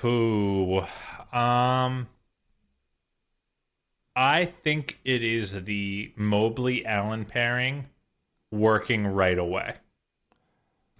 [0.00, 0.82] Who,
[1.32, 2.08] um,
[4.14, 7.86] I think it is the Mobley Allen pairing
[8.50, 9.74] working right away.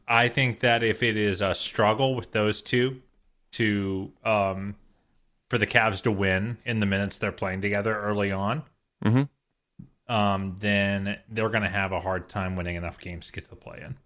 [0.09, 3.03] I think that if it is a struggle with those two
[3.53, 4.77] to um,
[5.48, 8.62] for the Cavs to win in the minutes they're playing together early on,
[9.05, 9.22] mm-hmm
[10.12, 13.51] um, then they're going to have a hard time winning enough games to get to
[13.51, 13.96] the play in.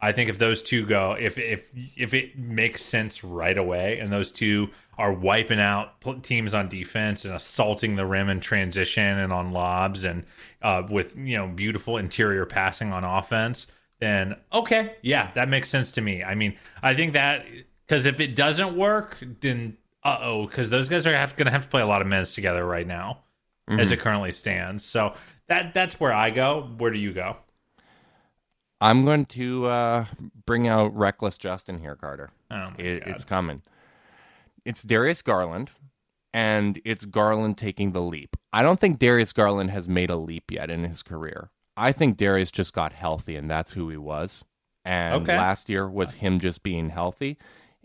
[0.00, 4.12] I think if those two go, if if if it makes sense right away, and
[4.12, 9.32] those two are wiping out teams on defense and assaulting the rim in transition and
[9.32, 10.24] on lobs and
[10.60, 13.68] uh, with you know beautiful interior passing on offense,
[14.00, 16.24] then okay, yeah, that makes sense to me.
[16.24, 17.46] I mean, I think that
[17.86, 21.62] because if it doesn't work, then uh oh, because those guys are going to have
[21.62, 23.20] to play a lot of minutes together right now
[23.68, 23.78] mm-hmm.
[23.78, 24.84] as it currently stands.
[24.84, 25.14] So
[25.46, 26.70] that that's where I go.
[26.76, 27.36] Where do you go?
[28.80, 30.04] I'm going to uh,
[30.46, 32.30] bring out reckless Justin here, Carter.
[32.50, 33.62] Oh it, it's coming.
[34.68, 35.70] It's Darius Garland,
[36.34, 38.36] and it's Garland taking the leap.
[38.52, 41.50] I don't think Darius Garland has made a leap yet in his career.
[41.74, 44.44] I think Darius just got healthy, and that's who he was.
[44.84, 45.38] And okay.
[45.38, 47.38] last year was uh, him just being healthy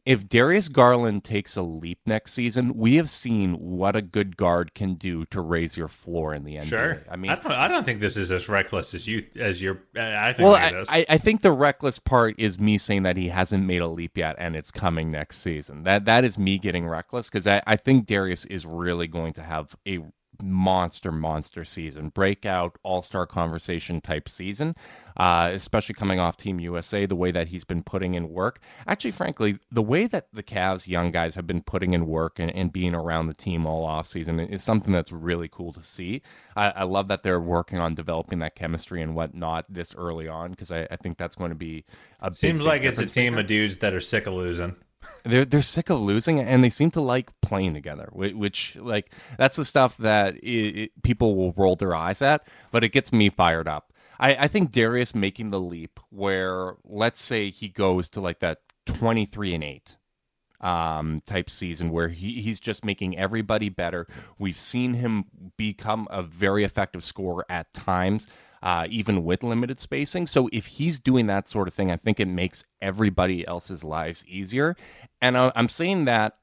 [0.06, 4.74] if Darius Garland takes a leap next season, we have seen what a good guard
[4.74, 6.63] can do to raise your floor in the NBA.
[6.63, 7.04] Sure.
[7.10, 9.84] I mean, I don't, I don't think this is as reckless as you as your.
[9.96, 13.30] Uh, I think well, I, I, think the reckless part is me saying that he
[13.30, 15.84] hasn't made a leap yet, and it's coming next season.
[15.84, 19.43] That that is me getting reckless because I, I think Darius is really going to
[19.43, 19.99] have a
[20.44, 24.76] monster, monster season, breakout all star conversation type season,
[25.18, 28.60] uh, especially coming off Team USA, the way that he's been putting in work.
[28.88, 32.52] Actually, frankly, the way that the Cavs young guys have been putting in work and,
[32.56, 36.22] and being around the team all off season is something that's really cool to see.
[36.56, 40.52] I, I love that they're working on developing that chemistry and whatnot this early on
[40.52, 41.86] because I, I, think that's going to be
[42.22, 43.41] a seems like it's a team maker.
[43.41, 44.76] of dudes that are sick of losing.
[45.24, 49.56] They're they're sick of losing and they seem to like playing together which, like that's
[49.56, 53.30] the stuff that it, it, people will roll their eyes at but it gets me
[53.30, 58.22] fired up I, I think darius making the leap where let's say he goes to
[58.22, 59.97] like that 23 and 8
[60.64, 64.08] um, type season where he, he's just making everybody better.
[64.39, 65.26] We've seen him
[65.58, 68.28] become a very effective scorer at times
[68.64, 70.26] uh, even with limited spacing.
[70.26, 74.26] So if he's doing that sort of thing, I think it makes everybody else's lives
[74.26, 74.78] easier.
[75.22, 76.38] And I'm saying that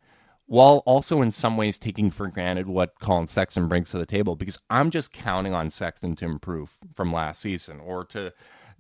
[0.45, 4.37] while also in some ways taking for granted what Collin Sexton brings to the table,
[4.37, 8.33] because I'm just counting on Sexton to improve from last season or to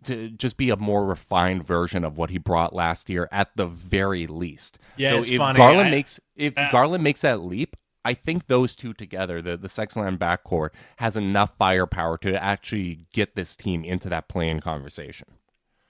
[0.02, 3.66] to just be a more refined version of what he brought last year at the
[3.66, 4.78] very least.
[4.96, 5.56] Yeah, so if funny.
[5.56, 7.76] Garland I- makes if uh, Garland makes that leap,
[8.10, 13.36] I think those two together, the the Sexland backcourt, has enough firepower to actually get
[13.36, 15.28] this team into that playing conversation.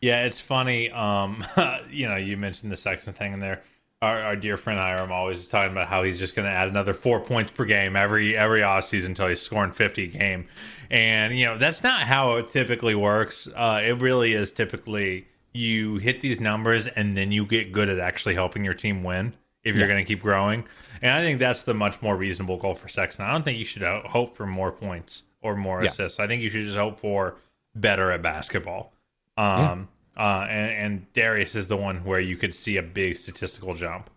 [0.03, 0.91] Yeah, it's funny.
[0.91, 1.47] Um,
[1.91, 3.63] you know, you mentioned the Sexton thing in there.
[4.03, 6.69] Our, our dear friend Hiram always is talking about how he's just going to add
[6.69, 10.47] another four points per game every every off season until he's scoring fifty a game,
[10.91, 13.49] and you know that's not how it typically works.
[13.57, 17.99] Uh, it really is typically you hit these numbers and then you get good at
[17.99, 19.35] actually helping your team win
[19.65, 20.65] if you're going to keep growing.
[21.03, 23.25] And I think that's the much more reasonable goal for Sexton.
[23.25, 25.89] I don't think you should hope for more points or more Yeah.
[25.91, 26.19] assists.
[26.21, 27.37] I think you should just hope for
[27.75, 28.93] better at basketball.
[29.37, 33.75] Um, uh, and, and Darius is the one where you could see a big statistical
[33.75, 34.11] jump.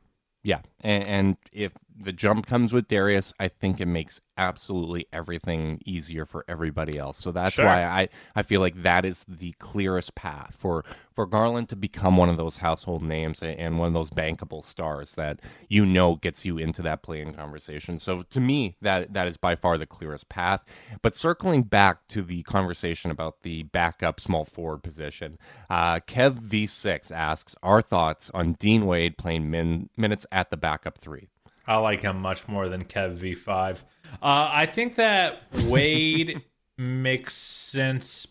[0.44, 5.80] Yeah, and, and if the jump comes with Darius, I think it makes absolutely everything
[5.86, 7.18] easier for everybody else.
[7.18, 7.66] So that's Sure.
[7.66, 10.84] why I, I feel like that is the clearest path for
[11.14, 15.14] for Garland to become one of those household names and one of those bankable stars
[15.14, 15.40] that
[15.70, 18.00] you know gets you into that playing conversation.
[18.00, 20.64] So to me, that that is by far the clearest path.
[21.04, 25.38] But circling back to the conversation about the backup small forward position,
[25.70, 30.98] uh, Kev V6 asks our thoughts on Dean Wade playing min, minutes at the backup
[30.98, 31.28] three.
[31.66, 33.78] I like him much more than Kev V5.
[34.22, 36.42] Uh, I think that Wade
[36.78, 38.28] makes sense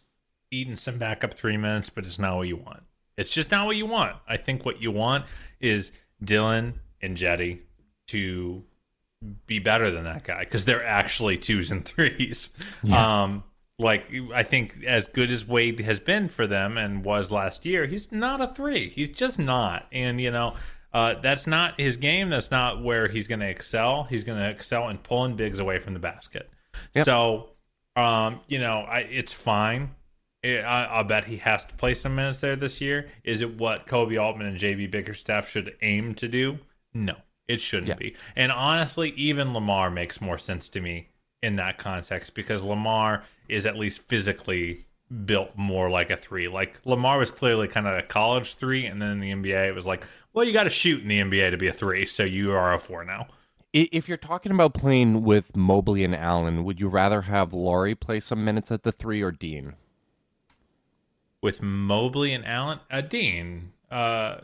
[0.50, 2.82] eating some backup three minutes, but it's not what you want.
[3.16, 4.16] It's just not what you want.
[4.28, 5.24] I think what you want
[5.60, 7.62] is Dylan and Jetty
[8.08, 8.62] to
[9.46, 12.50] be better than that guy because they're actually twos and threes.
[12.92, 13.44] Um,
[13.78, 17.86] like I think as good as Wade has been for them and was last year,
[17.86, 18.90] he's not a three.
[18.90, 19.86] He's just not.
[19.92, 20.54] And you know,
[20.92, 22.30] uh, that's not his game.
[22.30, 24.04] That's not where he's going to excel.
[24.04, 26.50] He's going to excel in pulling bigs away from the basket.
[26.94, 27.04] Yep.
[27.04, 27.50] So,
[27.96, 29.94] um, you know, I, it's fine.
[30.44, 33.08] I, I- I'll bet he has to play some minutes there this year.
[33.24, 36.58] Is it what Koby Altman and JB Bickerstaff should aim to do?
[36.94, 37.14] No,
[37.48, 37.94] it shouldn't Yeah.
[37.94, 38.16] be.
[38.36, 41.08] And honestly, even Lamar makes more sense to me
[41.42, 46.48] in that context because Lamar is at least physically built more like a three.
[46.48, 49.74] Like Lamar was clearly kind of a college three, and then in the NBA, it
[49.74, 52.22] was like, well, you got to shoot in the NBA to be a three, so
[52.22, 53.28] you are a four now.
[53.72, 58.20] If you're talking about playing with Mobley and Allen, would you rather have Lauri play
[58.20, 59.74] some minutes at the three or Dean?
[61.40, 64.40] With Mobley and Allen, uh, Dean, uh,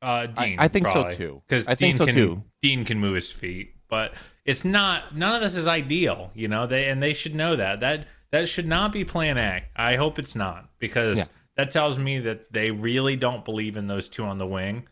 [0.00, 0.56] uh, Dean.
[0.60, 1.42] I think so, too.
[1.48, 2.44] Because I think so, can, too.
[2.62, 5.16] Dean can move his feet, but it's not.
[5.16, 6.68] None of this is ideal, you know.
[6.68, 7.80] They and they should know that.
[7.80, 9.64] That that should not be Plan A.
[9.76, 11.24] I hope it's not because Yeah.
[11.56, 14.86] that tells me that they really don't believe in those two on the wing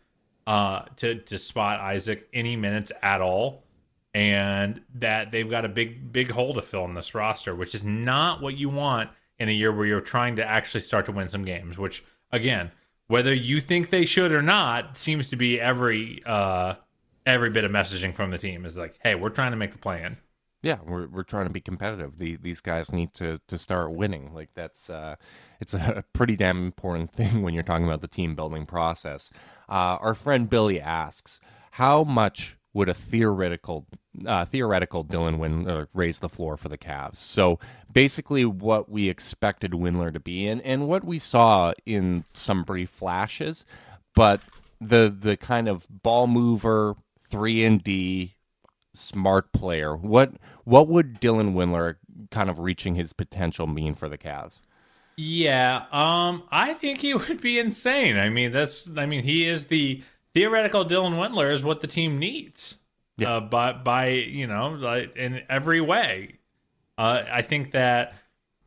[0.47, 3.63] uh, to to spot Isaac any minutes at all,
[4.13, 7.85] and that they've got a big big hole to fill in this roster, which is
[7.85, 11.29] not what you want in a year where you're trying to actually start to win
[11.29, 11.77] some games.
[11.77, 12.71] Which again,
[13.07, 16.75] whether you think they should or not, seems to be every uh,
[17.25, 19.77] every bit of messaging from the team is like, hey, we're trying to make the
[19.77, 20.17] plan.
[20.61, 22.17] Yeah, we're we're trying to be competitive.
[22.17, 24.33] The, these guys need to to start winning.
[24.33, 25.15] Like that's uh,
[25.61, 29.31] it's a pretty damn important thing when you're talking about the team building process.
[29.69, 31.39] Uh, our friend Billy asks,
[31.71, 33.87] how much would a theoretical
[34.25, 37.17] uh, theoretical Dylan Windler raise the floor for the Cavs?
[37.17, 37.57] So
[37.91, 42.89] basically, what we expected Windler to be, and and what we saw in some brief
[42.89, 43.65] flashes,
[44.13, 44.41] but
[44.81, 48.35] the the kind of ball mover three and D
[48.93, 49.95] smart player.
[49.95, 50.33] What
[50.63, 51.95] what would Dylan Windler
[52.31, 54.59] kind of reaching his potential mean for the Cavs?
[55.17, 58.17] Yeah, um, I think he would be insane.
[58.17, 62.19] I mean, that's I mean, he is the theoretical Dylan Windler is what the team
[62.19, 62.75] needs.
[63.17, 63.35] Yeah.
[63.35, 66.35] Uh, by by you know, like in every way.
[66.97, 68.13] Uh, I think that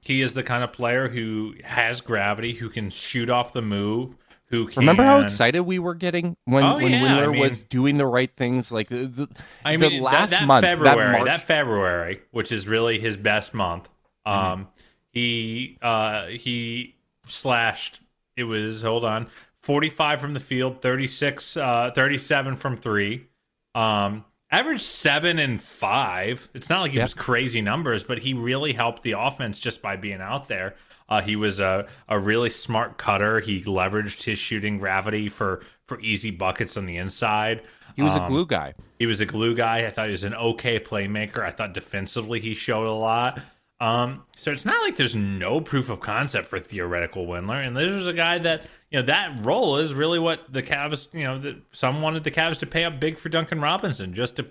[0.01, 4.16] he is the kind of player who has gravity, who can shoot off the move,
[4.53, 7.40] who can Remember how excited we were getting when, Oh, when yeah, Windler I mean-
[7.40, 8.70] was doing the right things?
[8.70, 9.28] Like the, the,
[9.64, 13.16] I the mean, last that, that month, February, that that, February, which is really his
[13.16, 13.88] best month.
[14.26, 14.30] Mm-hmm.
[14.53, 14.68] Um,
[15.11, 16.94] he uh he
[17.26, 18.00] slashed.
[18.36, 19.26] It was hold on
[19.62, 23.26] 45 from the field, 36, uh, 37 from three.
[23.74, 26.48] Um, average seven and five.
[26.53, 27.05] It's not like he Yep.
[27.05, 30.74] was crazy numbers, but he really helped the offense just by being out there.
[31.12, 33.40] Uh, he was a, a really smart cutter.
[33.40, 37.62] He leveraged his shooting gravity for for easy buckets on the inside.
[37.96, 38.72] He was a Um, glue guy.
[38.98, 39.86] he was a glue guy.
[39.86, 41.40] I thought he was an okay playmaker.
[41.40, 43.40] I thought defensively he showed a lot.
[43.80, 47.66] Um, so it's not like there's no proof of concept for theoretical Windler.
[47.66, 51.08] And this was a guy that you know that role is really what the Cavs.
[51.12, 54.36] You know, that some wanted the Cavs to pay up big for Duncan Robinson just
[54.36, 54.46] to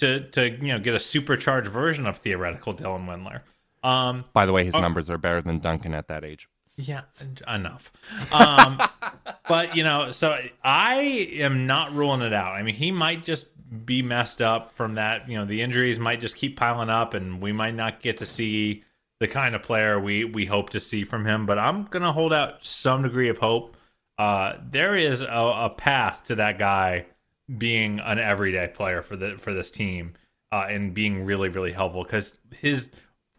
[0.00, 3.40] to to you know get a supercharged version of theoretical Dylan Windler.
[3.84, 4.80] Um, By the way, his oh.
[4.80, 6.48] numbers are better than Duncan at that age.
[6.76, 7.02] yeah,
[7.46, 7.92] enough.
[8.32, 8.80] Um,
[9.48, 10.96] but you know, so I
[11.34, 12.54] am not ruling it out.
[12.54, 13.46] I mean, he might just
[13.84, 15.28] be messed up from that.
[15.28, 18.26] You know, the injuries might just keep piling up, and we might not get to
[18.26, 18.82] see
[19.20, 21.46] the kind of player we we hope to see from him.
[21.46, 23.76] But I'm gonna hold out some degree of hope.
[24.16, 27.06] Uh, there is a, a path to that guy
[27.58, 30.14] being an everyday player for the for this team
[30.50, 32.90] uh, and being really really helpful because his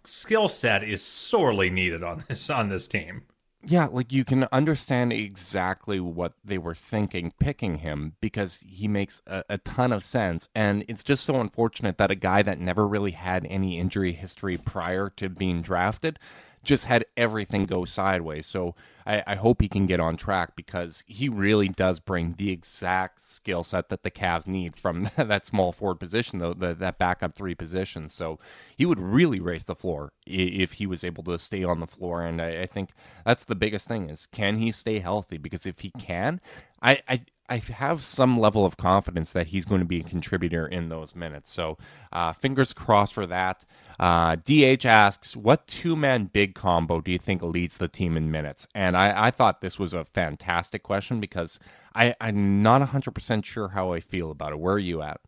[0.08, 3.24] skill set is sorely needed on this on this team.
[3.68, 9.24] Yeah, like you can understand exactly what they were thinking picking him because he makes
[9.26, 10.50] a, a ton of sense.
[10.54, 14.58] And it's just so unfortunate that a guy that never really had any injury history
[14.58, 16.20] prior to being drafted
[16.66, 18.46] just had everything go sideways.
[18.46, 22.52] So I, I hope he can get on track because he really does bring the
[22.52, 26.98] exact skill set that the Cavs need from that small forward position, though the, that
[26.98, 28.10] backup three position.
[28.10, 28.40] So
[28.76, 32.24] he would really raise the floor if he was able to stay on the floor.
[32.24, 32.90] And I, I think
[33.26, 35.38] that's the biggest thing is can he stay healthy?
[35.38, 36.42] Because if he can,
[36.82, 40.66] I, I I have some level of confidence that he's going to be a contributor
[40.68, 41.52] in those minutes.
[41.52, 41.78] So,
[42.12, 43.66] uh, fingers crossed for that.
[44.00, 48.32] Uh, DH asks, What two man big combo do you think leads the team in
[48.32, 48.68] minutes?
[48.74, 51.60] And I, I thought this was a fantastic question because
[51.94, 54.60] I, I'm not 100% sure how I feel about it.
[54.60, 55.22] Where are you at?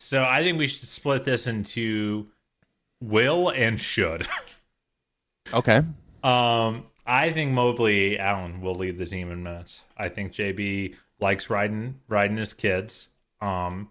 [0.00, 2.28] So I think we should split this into
[3.00, 4.26] will and should.
[5.52, 5.82] Okay.
[6.22, 9.82] um, I think Mobley Allen will lead the team in minutes.
[9.96, 13.08] I think JB likes riding riding his kids.
[13.40, 13.90] Um,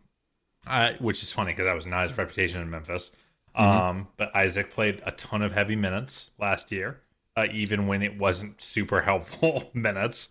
[0.65, 3.11] I, which is funny because that was not his reputation in Memphis.
[3.55, 7.01] Um, but Isaac played a ton of heavy minutes last year,
[7.35, 10.29] uh, even when it wasn't super helpful minutes.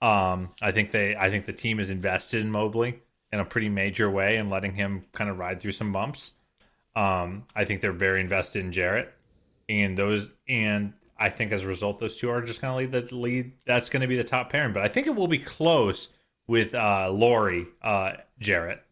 [0.00, 3.68] Um, I think they, I think the team is invested in Mobley in a pretty
[3.68, 6.32] major way and letting him kind of ride through some bumps.
[6.96, 9.12] Um, I think they're very invested in Jarrett,
[9.68, 13.08] and those, and I think as a result, those two are just going to lead
[13.08, 13.52] the lead.
[13.66, 16.08] That's going to be the top pairing, but I think it will be close
[16.46, 18.82] with uh, Lauri uh, Jarrett.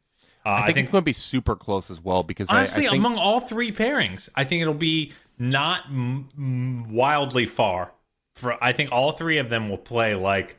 [0.44, 2.92] Uh, I think, it's going to be super close as well because honestly, I, I
[2.92, 7.92] think among all three pairings, I think it'll be not m- m- wildly far.
[8.36, 10.56] For I think all three of them will play like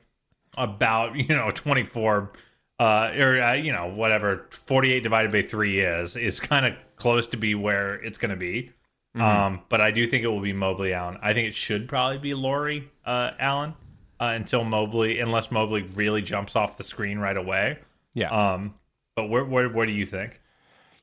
[0.58, 2.32] about you know twenty four.
[2.80, 7.28] Uh, or uh, you know whatever 48 divided by 3 is is kind of close
[7.28, 8.72] to be where it's going to be
[9.16, 9.22] Mm-hmm.
[9.22, 12.18] um but i do think it will be mobley allen i think it should probably
[12.18, 13.74] be Lauri uh allen
[14.22, 17.80] uh, until mobley unless mobley really jumps off the screen right away
[18.14, 18.30] yeah.
[18.54, 18.74] um
[19.16, 20.40] but where where, where do you think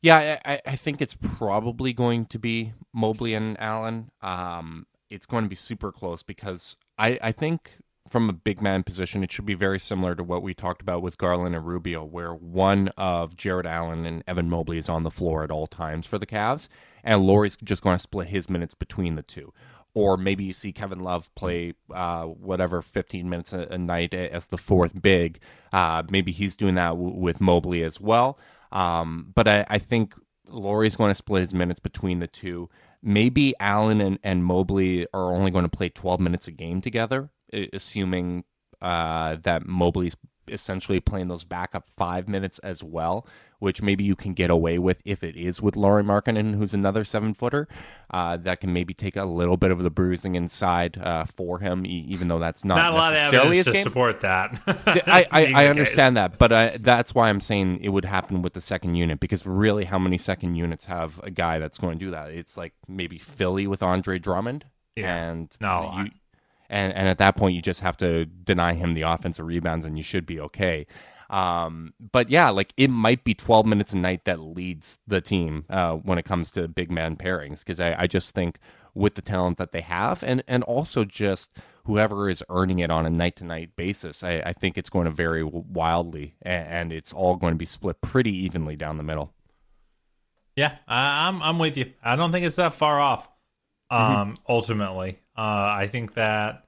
[0.00, 4.10] Yeah, I, I- I think it's probably going to be Mobley and Allen.
[4.22, 7.72] Um, it's going to be super close because I, I think
[8.08, 11.02] from a big man position, it should be very similar to what we talked about
[11.02, 15.10] with Garland and Rubio, where one of Jarrett Allen and Evan Mobley is on the
[15.10, 16.68] floor at all times for the Cavs,
[17.04, 19.52] and Lauri's just going to split his minutes between the two.
[19.94, 24.46] Or maybe you see Kevin Love play uh, whatever 15 minutes a, a night as
[24.46, 25.40] the fourth big.
[25.72, 28.38] Uh, maybe he's doing that w- with Mobley as well.
[28.70, 30.14] Um, but I, I think
[30.46, 32.68] Lauri's going to split his minutes between the two.
[33.02, 37.30] Maybe Allen and, and Mobley are only going to play 12 minutes a game together,
[37.52, 38.44] assuming
[38.82, 40.16] uh, that Mobley's
[40.50, 43.26] essentially playing those backup five minutes as well,
[43.58, 47.04] which maybe you can get away with if it is with Lauri Markkanen, who's another
[47.04, 47.68] seven footer.
[48.10, 51.84] Uh, that can maybe take a little bit of the bruising inside uh, for him,
[51.84, 53.82] even though that's not, not a lot of necessarily evidence to game.
[53.84, 54.58] support that
[55.06, 58.54] I, I, I understand that, but uh, that's why I'm saying it would happen with
[58.54, 62.04] the second unit because really, how many second units have a guy that's going to
[62.06, 62.30] do that?
[62.30, 64.64] It's like maybe Philly with Andre Drummond,
[64.96, 65.14] Yeah.
[65.30, 66.10] and No, you, I-
[66.68, 69.96] and and at that point, you just have to deny him the offensive rebounds, and
[69.96, 70.86] you should be okay.
[71.30, 75.66] Um, but yeah, like it might be 12 minutes a night that leads the team
[75.68, 78.58] uh, when it comes to big man pairings because I, I just think
[78.94, 81.52] with the talent that they have and and also just
[81.84, 85.04] whoever is earning it on a night to night basis, I, I think it's going
[85.04, 89.02] to vary wildly and, and it's all going to be split pretty evenly down the
[89.02, 89.34] middle.
[90.56, 91.92] Yeah, I, I'm I'm with you.
[92.02, 93.28] I don't think it's that far off.
[93.90, 96.64] Um, ultimately, uh, I think that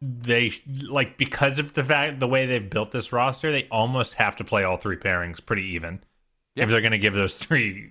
[0.00, 0.52] they
[0.88, 4.44] like because of the fact the way they've built this roster, they almost have to
[4.44, 6.00] play all three pairings pretty even
[6.54, 7.90] if they're going to give those three,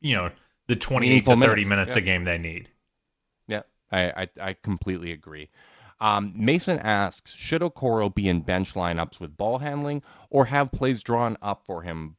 [0.00, 0.30] you know,
[0.66, 1.98] the twenty-eight to thirty minutes, minutes yeah.
[1.98, 2.68] a game they need.
[3.48, 5.48] Yeah, I, I, I completely agree.
[6.02, 11.00] Um, Mason asks, should Okoro be in bench lineups with ball handling or have plays
[11.00, 12.16] drawn up for him,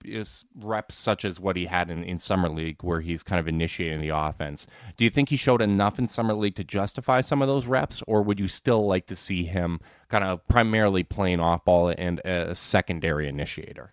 [0.55, 3.99] reps such as what he had in, in Summer League where he's kind of initiating
[3.99, 4.65] the offense?
[4.95, 8.01] Do you think he showed enough in Summer League to justify some of those reps,
[8.07, 12.21] or would you still like to see him kind of primarily playing off ball and
[12.23, 13.91] a secondary initiator?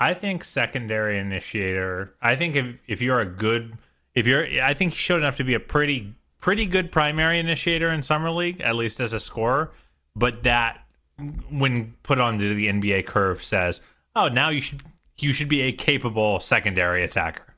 [0.00, 2.14] I think secondary initiator.
[2.20, 3.78] I think if if you're a good
[4.12, 7.90] if you're I think he showed enough to be a pretty pretty good primary initiator
[7.90, 9.70] in summer league, at least as a scorer.
[10.16, 10.84] But that,
[11.50, 13.80] when put onto the NBA curve, says,
[14.16, 14.82] "Oh, now you should
[15.18, 17.54] you should be a capable secondary attacker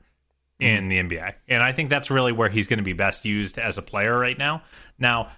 [0.59, 1.07] in mm-hmm.
[1.07, 3.77] the NBA." And I think that's really where he's going to be best used as
[3.77, 4.61] a player right now.
[4.99, 5.31] Now,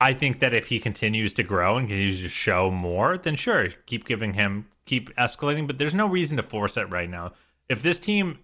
[0.00, 3.68] I think that if he continues to grow and continues to show more, then sure,
[3.86, 5.66] keep giving him, keep escalating.
[5.66, 7.32] But there's no reason to force it right now.
[7.68, 8.38] If this team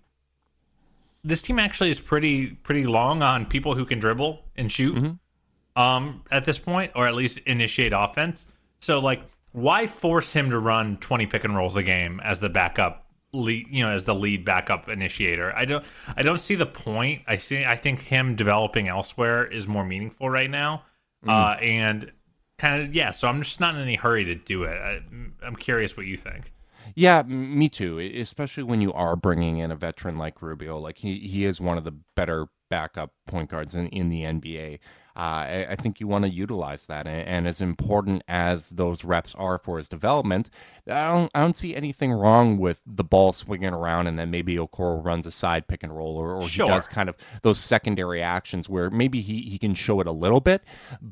[1.25, 5.81] this team actually is pretty pretty long on people who can dribble and shoot mm-hmm.
[5.81, 8.47] um at this point or at least initiate offense.
[8.81, 12.49] So like why force him to run 20 pick and rolls a game as the
[12.49, 15.55] backup lead you know as the lead backup initiator?
[15.55, 15.85] I don't
[16.16, 17.23] i don't see the point.
[17.27, 20.85] I see i think him developing elsewhere is more meaningful right now.
[21.25, 21.31] Mm.
[21.31, 22.12] uh and
[22.59, 24.77] kind of yeah so i'm just not in any hurry to do it.
[24.77, 25.03] I,
[25.43, 26.53] i'm curious what you think
[26.95, 27.99] yeah, me too.
[27.99, 31.78] Especially when you are bringing in a veteran like Rubio, like he he is one
[31.78, 34.78] of the better backup point guards in, in the NBA.
[35.14, 39.05] Uh, I, I, think you want to utilize that, and, and, as important as those
[39.05, 40.49] reps are for his development,
[40.87, 44.57] I don't I don't see anything wrong with the ball swinging around, and then maybe
[44.57, 46.64] Okoro runs a side pick and roll, or, or sure.
[46.64, 50.12] he does kind of those secondary actions where maybe he he can show it a
[50.12, 50.62] little bit,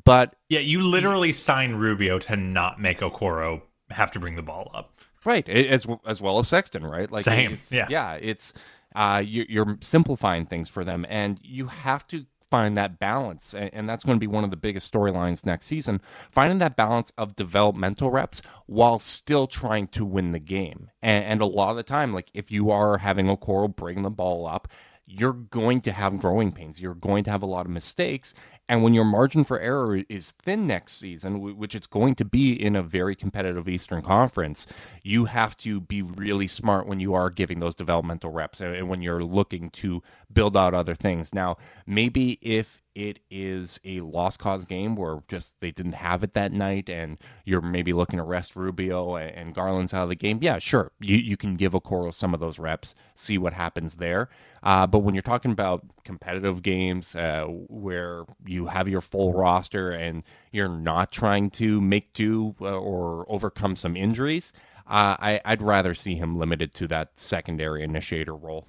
[0.03, 3.61] but yeah, you literally sign Rubio to not make Okoro
[3.91, 4.99] have to bring the ball up.
[5.23, 7.09] Right, as as well as Sexton, right?
[7.11, 8.13] Like same, yeah, yeah.
[8.19, 8.53] It's
[8.95, 13.73] uh, you, you're simplifying things for them, and you have to find that balance and,
[13.73, 17.09] and, that's going to be one of the biggest storylines next season finding that balance
[17.17, 21.77] of developmental reps while still trying to win the game and, and a lot of
[21.77, 24.67] the time like if you are having a Okoro bring the ball up
[25.07, 28.33] you're going to have growing pains you're going to have a lot of mistakes
[28.71, 32.53] and when your margin for error is thin next season, which it's going to be
[32.53, 34.65] in a very competitive Eastern Conference,
[35.03, 39.01] you have to be really smart when you are giving those developmental reps and when
[39.01, 40.01] you're looking to
[40.31, 41.33] build out other things.
[41.33, 46.33] Now, maybe if it is a lost cause game where just they didn't have it
[46.33, 50.39] that night and you're maybe looking to rest Rubio and Garland's out of the game,
[50.41, 50.91] yeah, sure.
[50.99, 54.29] You, you can give Okoro some of those reps, see what happens there.
[54.63, 59.91] Uh, but when you're talking about competitive games uh, where you have your full roster
[59.91, 64.51] and you're not trying to make do uh, or overcome some injuries,
[64.87, 68.67] uh, I, I'd rather see him limited to that secondary initiator role.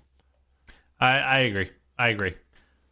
[1.00, 1.70] I, I agree.
[1.98, 2.34] I agree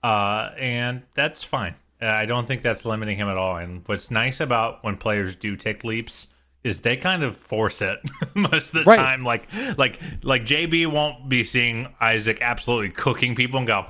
[0.03, 1.74] uh, and that's fine.
[2.01, 3.57] Uh, I don't think that's limiting him at all.
[3.57, 6.28] And what's nice about when players do take leaps
[6.62, 7.98] is they kind of force it
[8.34, 8.96] most of the right.
[8.96, 9.24] time.
[9.24, 13.86] Like like like JB won't be seeing Isaac absolutely cooking people and go,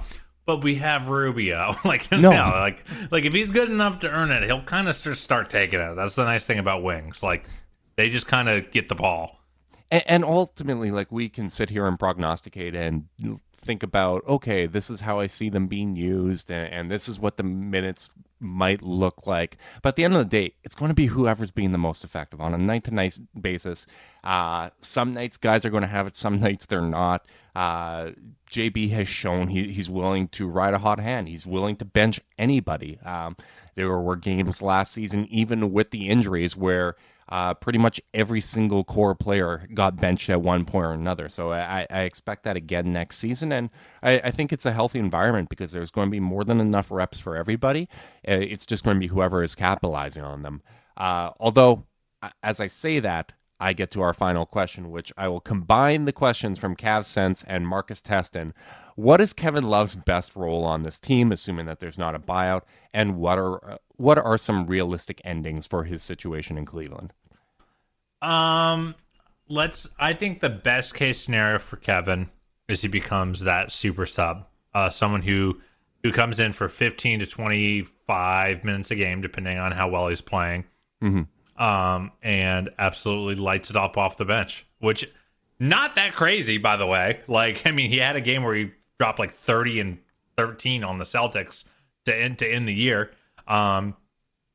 [0.46, 1.76] but we have Rubio.
[1.84, 2.30] like no.
[2.30, 5.80] no, like like if he's good enough to earn it, he'll kind of start taking
[5.80, 5.94] it.
[5.94, 7.22] That's the nice thing about wings.
[7.22, 7.48] Like
[7.96, 9.36] they just kind of get the ball.
[9.90, 13.06] And, and ultimately, like we can sit here and prognosticate and
[13.62, 17.20] think about okay this is how i see them being used and, and, this is
[17.20, 19.58] what the minutes might look like.
[19.82, 22.02] But at the end of the day it's going to be whoever's being the most
[22.02, 23.86] effective on a night to night basis.
[24.24, 27.26] Uh, some nights guys are going to have it some nights they're not.
[27.54, 28.12] Uh,
[28.50, 31.28] jb has shown he, he's willing to ride a hot hand.
[31.28, 32.98] He's willing to bench anybody.
[33.04, 33.36] Um,
[33.74, 36.96] there were games last season even with the injuries where
[37.30, 41.28] uh, pretty much every single core player got benched at one point or another.
[41.28, 43.52] So I, I expect that again next season.
[43.52, 43.70] And
[44.02, 46.90] I, I, think it's a healthy environment because there's going to be more than enough
[46.90, 47.88] reps for everybody.
[48.26, 50.62] Uh, it's just going to be whoever is capitalizing on them.
[50.96, 51.86] Uh, although,
[52.42, 56.12] as I say that, I get to our final question, which I will combine the
[56.12, 58.54] questions from Cav Sense and Marcus Teston.
[58.96, 62.62] What is Kevin Love's best role on this team, assuming that there's not a buyout?
[62.92, 67.12] And what are what are some realistic endings for his situation in Cleveland?
[68.22, 68.94] Um,
[69.48, 69.88] let's.
[69.98, 72.30] I think the best case scenario for Kevin
[72.68, 75.60] is he becomes that super sub, uh, someone who
[76.02, 80.22] who comes in for 15 to 25 minutes a game, depending on how well he's
[80.22, 80.64] playing,
[81.02, 81.62] mm-hmm.
[81.62, 84.66] um, and absolutely lights it up off the bench.
[84.78, 85.10] Which
[85.58, 87.20] not that crazy, by the way.
[87.28, 89.98] Like, I mean, he had a game where he dropped like 30 and
[90.36, 91.64] 13 on the Celtics
[92.06, 93.12] to end to end the year.
[93.46, 93.96] Um,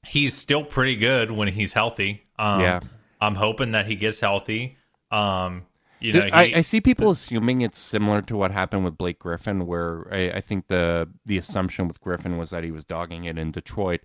[0.06, 2.24] he's still pretty good when he's healthy.
[2.40, 2.80] Um, Yeah.
[3.22, 4.78] I'm hoping that he gets healthy.
[5.12, 5.66] Um,
[6.00, 9.20] you know, I, he- I see people assuming it's similar to what happened with Blake
[9.20, 13.26] Griffin, where I, I think the the assumption with Griffin was that he was dogging
[13.26, 14.02] it in Detroit.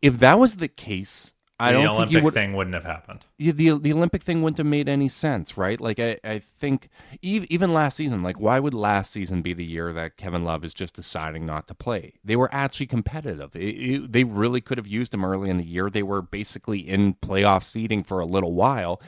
[0.00, 2.34] If that was the case, I the don't Olympic think would.
[2.34, 3.24] thing wouldn't have happened.
[3.36, 5.80] Yeah, the the Olympic thing wouldn't have made any sense, right?
[5.80, 6.88] Like I, I think
[7.24, 10.64] ev- even last season, like why would last season be the year that Kevin Love
[10.64, 12.14] is just deciding not to play?
[12.24, 13.56] They were actually competitive.
[13.56, 15.90] It- it- they really could have used him early in the year.
[15.90, 19.00] They were basically in playoff seeding for a little while.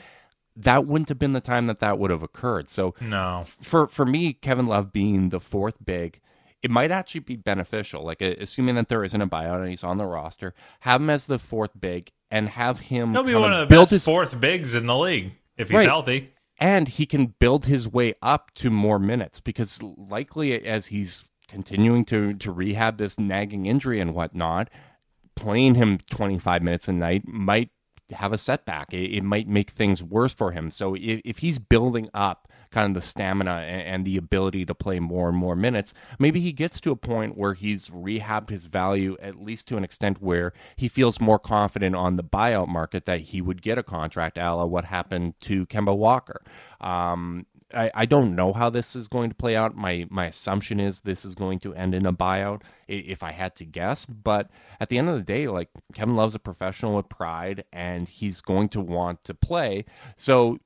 [0.56, 2.68] That wouldn't have been the time that that would have occurred.
[2.68, 6.20] So No, for for me, Kevin Love being the fourth big,
[6.62, 8.04] it might actually be beneficial.
[8.04, 11.26] Like assuming that there isn't a buyout and he's on the roster, have him as
[11.26, 14.04] the fourth big and have him he'll be one of of the build best his
[14.04, 15.88] fourth bigs in the league if he's Right.
[15.88, 16.32] healthy.
[16.58, 22.04] and he can build his way up to more minutes because likely as he's continuing
[22.04, 24.68] to to rehab this nagging injury and whatnot,
[25.36, 27.70] playing him 25 minutes a night might
[28.12, 28.92] have a setback.
[28.92, 30.70] It, it might make things worse for him.
[30.70, 34.74] So if, if he's building up kind of the stamina and, and the ability to
[34.74, 38.66] play more and more minutes, maybe he gets to a point where he's rehabbed his
[38.66, 43.06] value at least to an extent where he feels more confident on the buyout market
[43.06, 46.42] that he would get a contract a la what happened to Kemba Walker.
[46.80, 49.76] Um, I, I don't know how this is going to play out.
[49.76, 53.54] My my assumption is this is going to end in a buyout, if I had
[53.56, 54.04] to guess.
[54.06, 54.50] But
[54.80, 58.40] at the end of the day, like Kevin Love's a professional with pride, and he's
[58.40, 59.84] going to want to play.
[60.16, 60.58] So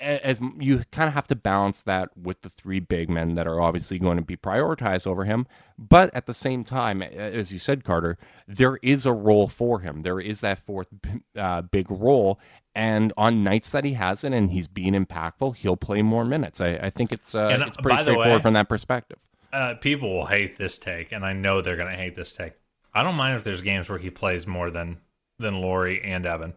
[0.00, 3.60] as you kind of have to balance that with the three big men that are
[3.60, 5.46] obviously going to be prioritized over him.
[5.78, 10.02] But at the same time as you said carter there is a role for him.
[10.02, 10.88] There is that fourth
[11.36, 12.38] uh, big role.
[12.74, 16.60] And on nights that he hasn't and he's being impactful he'll play more minutes.
[16.60, 19.18] I, I think it's uh, And, it's uh, pretty straightforward way- from that perspective.
[19.52, 22.54] Uh, people will hate this take, and I know they're going to hate this take.
[22.94, 24.98] I don't mind if there's games where he plays more than
[25.38, 26.54] than Lauri and Evan.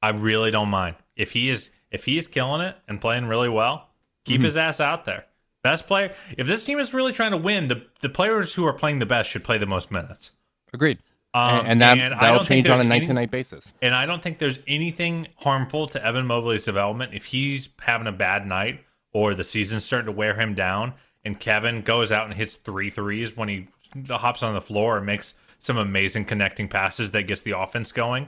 [0.00, 0.94] I really don't mind.
[1.16, 3.88] If he is if he's killing it and playing really well.
[4.24, 4.44] Keep Mm-hmm.
[4.44, 5.24] his ass out there.
[5.62, 6.14] Best player.
[6.36, 9.06] If this team is really trying to win, the the players who are playing the
[9.06, 10.32] best should play the most minutes.
[10.74, 10.98] agreed
[11.32, 14.22] Um, and, that and that'll change on a night to night basis And I don't
[14.22, 19.34] think there's anything harmful to Evan Mobley's development if he's having a bad night or
[19.34, 23.36] the season's starting to wear him down and Kevin goes out and hits three threes
[23.36, 23.68] when he
[24.08, 28.26] hops on the floor and makes some amazing connecting passes that gets the offense going.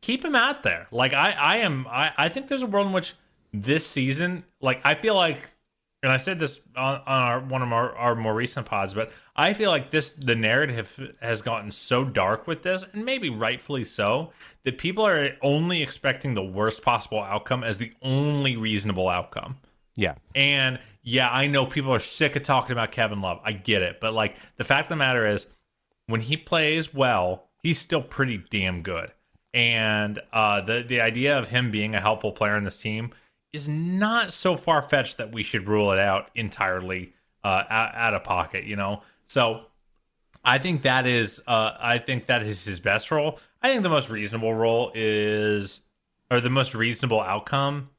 [0.00, 0.86] Keep him out there.
[0.90, 3.14] Like I, I am I, I think there's a world in which
[3.52, 5.50] this season, like I feel like
[6.02, 9.10] and I said this on, on our one of our, our more recent pods, but
[9.34, 13.84] I feel like this the narrative has gotten so dark with this, and maybe rightfully
[13.84, 14.32] so,
[14.64, 19.56] that people are only expecting the worst possible outcome as the only reasonable outcome.
[19.96, 23.40] yeah And yeah, I know people are sick of talking about Kevin Love.
[23.42, 23.98] I get it.
[24.00, 25.46] But like the fact of the matter is
[26.06, 29.12] when he plays well, he's still pretty damn good.
[29.58, 33.10] And uh the the idea of him being a helpful player in this team
[33.52, 38.14] is not so far fetched that we should rule it out entirely uh out, out
[38.14, 39.02] of pocket, you know.
[39.26, 39.62] So
[40.44, 43.40] I think that is uh I think that is his best role.
[43.60, 45.80] I think the most reasonable role is
[46.30, 47.90] or the most reasonable outcome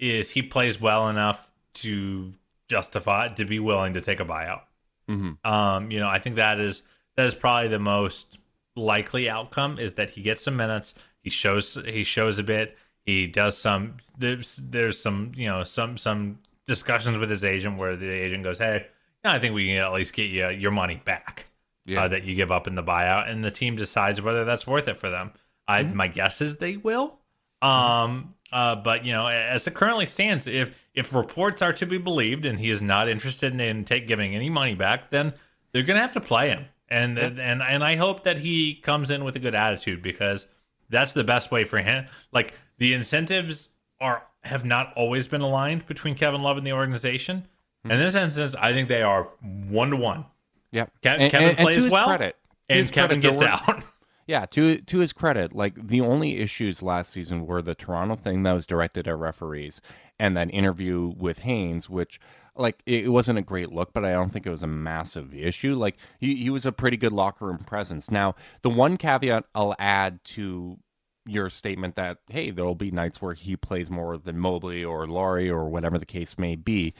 [0.00, 2.34] is he plays well enough to
[2.68, 4.62] justify to be willing to take a buyout.
[5.08, 5.36] Mhm.
[5.46, 6.82] Um, you know, I think that is
[7.14, 8.38] that is probably the most
[8.76, 13.26] likely outcome is that he gets some minutes, he shows he shows a bit, he
[13.26, 18.08] does some there's there's some you know some some discussions with his agent where the
[18.08, 18.86] agent goes, hey,
[19.24, 21.46] I think we can at least get you your money back
[21.84, 22.04] Yeah.
[22.04, 24.88] uh, that you give up in the buyout, and the team decides whether that's worth
[24.88, 25.32] it for them.
[25.68, 27.18] I my guess is they will.
[27.62, 31.98] Um, uh, but you know, as it currently stands, if if reports are to be
[31.98, 35.32] believed, and he is not interested in, in take giving any money back, then
[35.72, 36.66] they're gonna have to play him.
[36.88, 40.46] And and and I hope that he comes in with a good attitude because
[40.88, 42.06] that's the best way for him.
[42.32, 43.70] Like the incentives
[44.00, 47.48] are have not always been aligned between Kevin Love and the organization.
[47.84, 47.90] Hmm.
[47.92, 49.24] In this instance, I think they are
[49.68, 50.26] one to one.
[50.70, 52.36] yeah Ke- And- Kevin and- and plays his well, credit,
[52.68, 53.82] and Kevin credit, gets out.
[54.28, 58.42] Yeah, to to his credit, like the only issues last season were the Toronto thing
[58.42, 59.80] that was directed at referees
[60.18, 62.18] and that interview with Haynes, which
[62.58, 65.74] like it, wasn't a great look, but I don't think it was a massive issue.
[65.74, 68.10] Like he, he was a pretty good locker room presence.
[68.10, 70.78] Now, the one caveat I'll add to
[71.26, 75.50] your statement that hey, there'll be nights where he plays more than Mobley or Lauri
[75.50, 76.94] or whatever the case may be.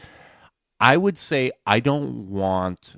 [0.78, 2.96] I would say I don't want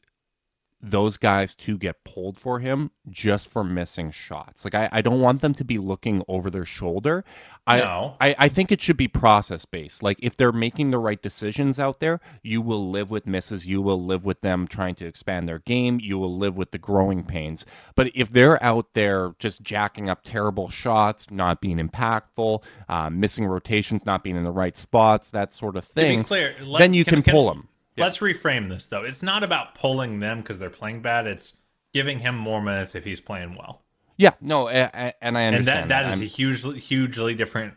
[0.80, 4.64] those guys to get pulled for him just for missing shots.
[4.64, 7.24] Like I, I don't want them to be looking over their shoulder.
[7.66, 8.14] I, No.
[8.20, 10.04] I, I think it should be process based.
[10.04, 13.66] Like if they're making the right decisions out there, you will live with misses.
[13.66, 15.98] You will live with them trying to expand their game.
[16.00, 17.66] You will live with the growing pains.
[17.96, 23.46] But if they're out there just jacking up terrible shots, not being impactful, uh, missing
[23.46, 27.04] rotations, not being in the right spots, that sort of thing, clear, let- then you
[27.04, 27.68] can, pull them.
[27.98, 29.02] Let's reframe this though.
[29.04, 31.26] It's not about pulling them because they're playing bad.
[31.26, 31.56] It's
[31.92, 33.82] giving him more minutes if he's playing well.
[34.16, 37.34] Yeah, no, a- a- and I and understand that that is I'm- a hugely hugely
[37.34, 37.74] different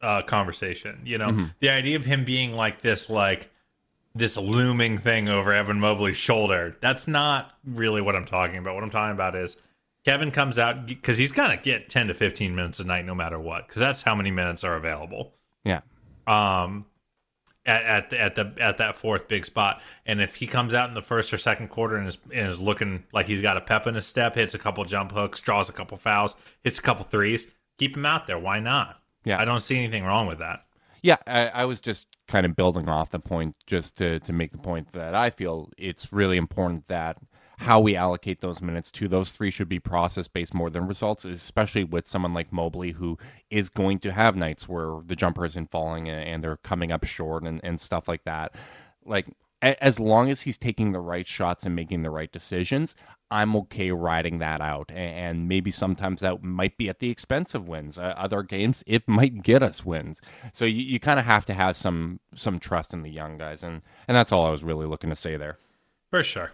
[0.00, 1.00] uh, conversation.
[1.04, 1.44] You know, Mm-hmm.
[1.60, 3.50] the idea of him being like this, like
[4.14, 6.76] this looming thing over Evan Mobley's shoulder.
[6.80, 8.74] That's not really what I'm talking about.
[8.74, 9.56] What I'm talking about is
[10.04, 13.38] Kevin comes out because he's gonna get 10 to 15 minutes a night, no matter
[13.38, 15.32] what, because that's how many minutes are available.
[15.64, 15.80] yeah.
[16.26, 16.86] Um.
[17.64, 20.88] At, at the, at the at that fourth big spot, and if he comes out
[20.88, 23.60] in the first or second quarter and is and is looking like he's got a
[23.60, 26.34] pep in his step, hits a couple jump hooks, draws a couple fouls,
[26.64, 27.46] hits a couple threes,
[27.78, 28.36] keep him out there.
[28.36, 29.00] Why not?
[29.24, 29.40] Yeah.
[29.40, 30.64] I don't see anything wrong with that.
[31.02, 34.52] Yeah, I, I was just kind of building off the point just to, to make
[34.52, 37.18] the point that I feel it's really important that
[37.62, 41.24] how we allocate those minutes to those three should be process based more than results,
[41.24, 43.16] especially with someone like Mobley who
[43.50, 47.44] is going to have nights where the jumper isn't falling and, they're coming up short
[47.44, 48.54] and, and stuff like that.
[49.04, 49.26] Like,
[49.62, 52.96] as long as he's taking the right shots and making the right decisions,
[53.30, 54.90] I'm okay riding that out.
[54.90, 57.96] And maybe sometimes that might be at the expense of wins.
[57.96, 60.20] Uh, other games, it might get us wins.
[60.52, 63.62] So you, you kind of have to have some some trust in the young guys,
[63.62, 65.58] and and that's all I was really looking to say there.
[66.10, 66.52] For sure.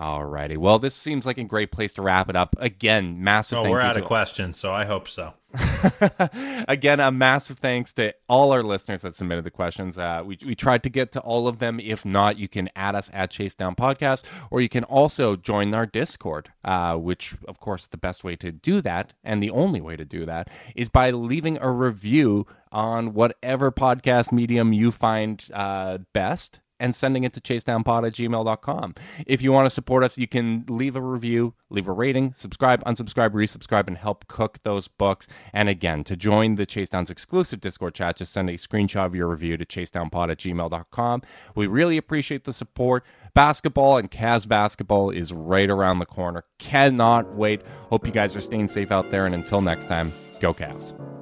[0.00, 2.56] Alrighty, well, this seems like a great place to wrap it up.
[2.58, 3.58] Again, massive.
[3.58, 5.34] Oh, thank we're you out to- of questions, so I hope so.
[6.68, 9.98] Again, a massive thanks to all our listeners that submitted the questions.
[9.98, 11.78] Uh, we, we tried to get to all of them.
[11.80, 15.74] If not, you can add us at Chase Down Podcast, or you can also join
[15.74, 19.82] our Discord, uh, which, of course, the best way to do that, and the only
[19.82, 25.44] way to do that, is by leaving a review on whatever podcast medium you find
[25.52, 28.94] uh, best and sending it to chasedownpod at gmail.com.
[29.26, 32.82] If you want to support us, you can leave a review, leave a rating, subscribe,
[32.84, 35.28] unsubscribe, resubscribe, and help cook those books.
[35.52, 39.14] And again, to join the Chase Downs exclusive Discord chat, just send a screenshot of
[39.14, 41.22] your review to chasedownpod at gmail.com.
[41.54, 43.04] We really appreciate the support.
[43.34, 46.44] Basketball and Cavs basketball is right around the corner.
[46.58, 47.62] Cannot wait.
[47.90, 49.26] Hope you guys are staying safe out there.
[49.26, 51.19] And until next time, go Cavs.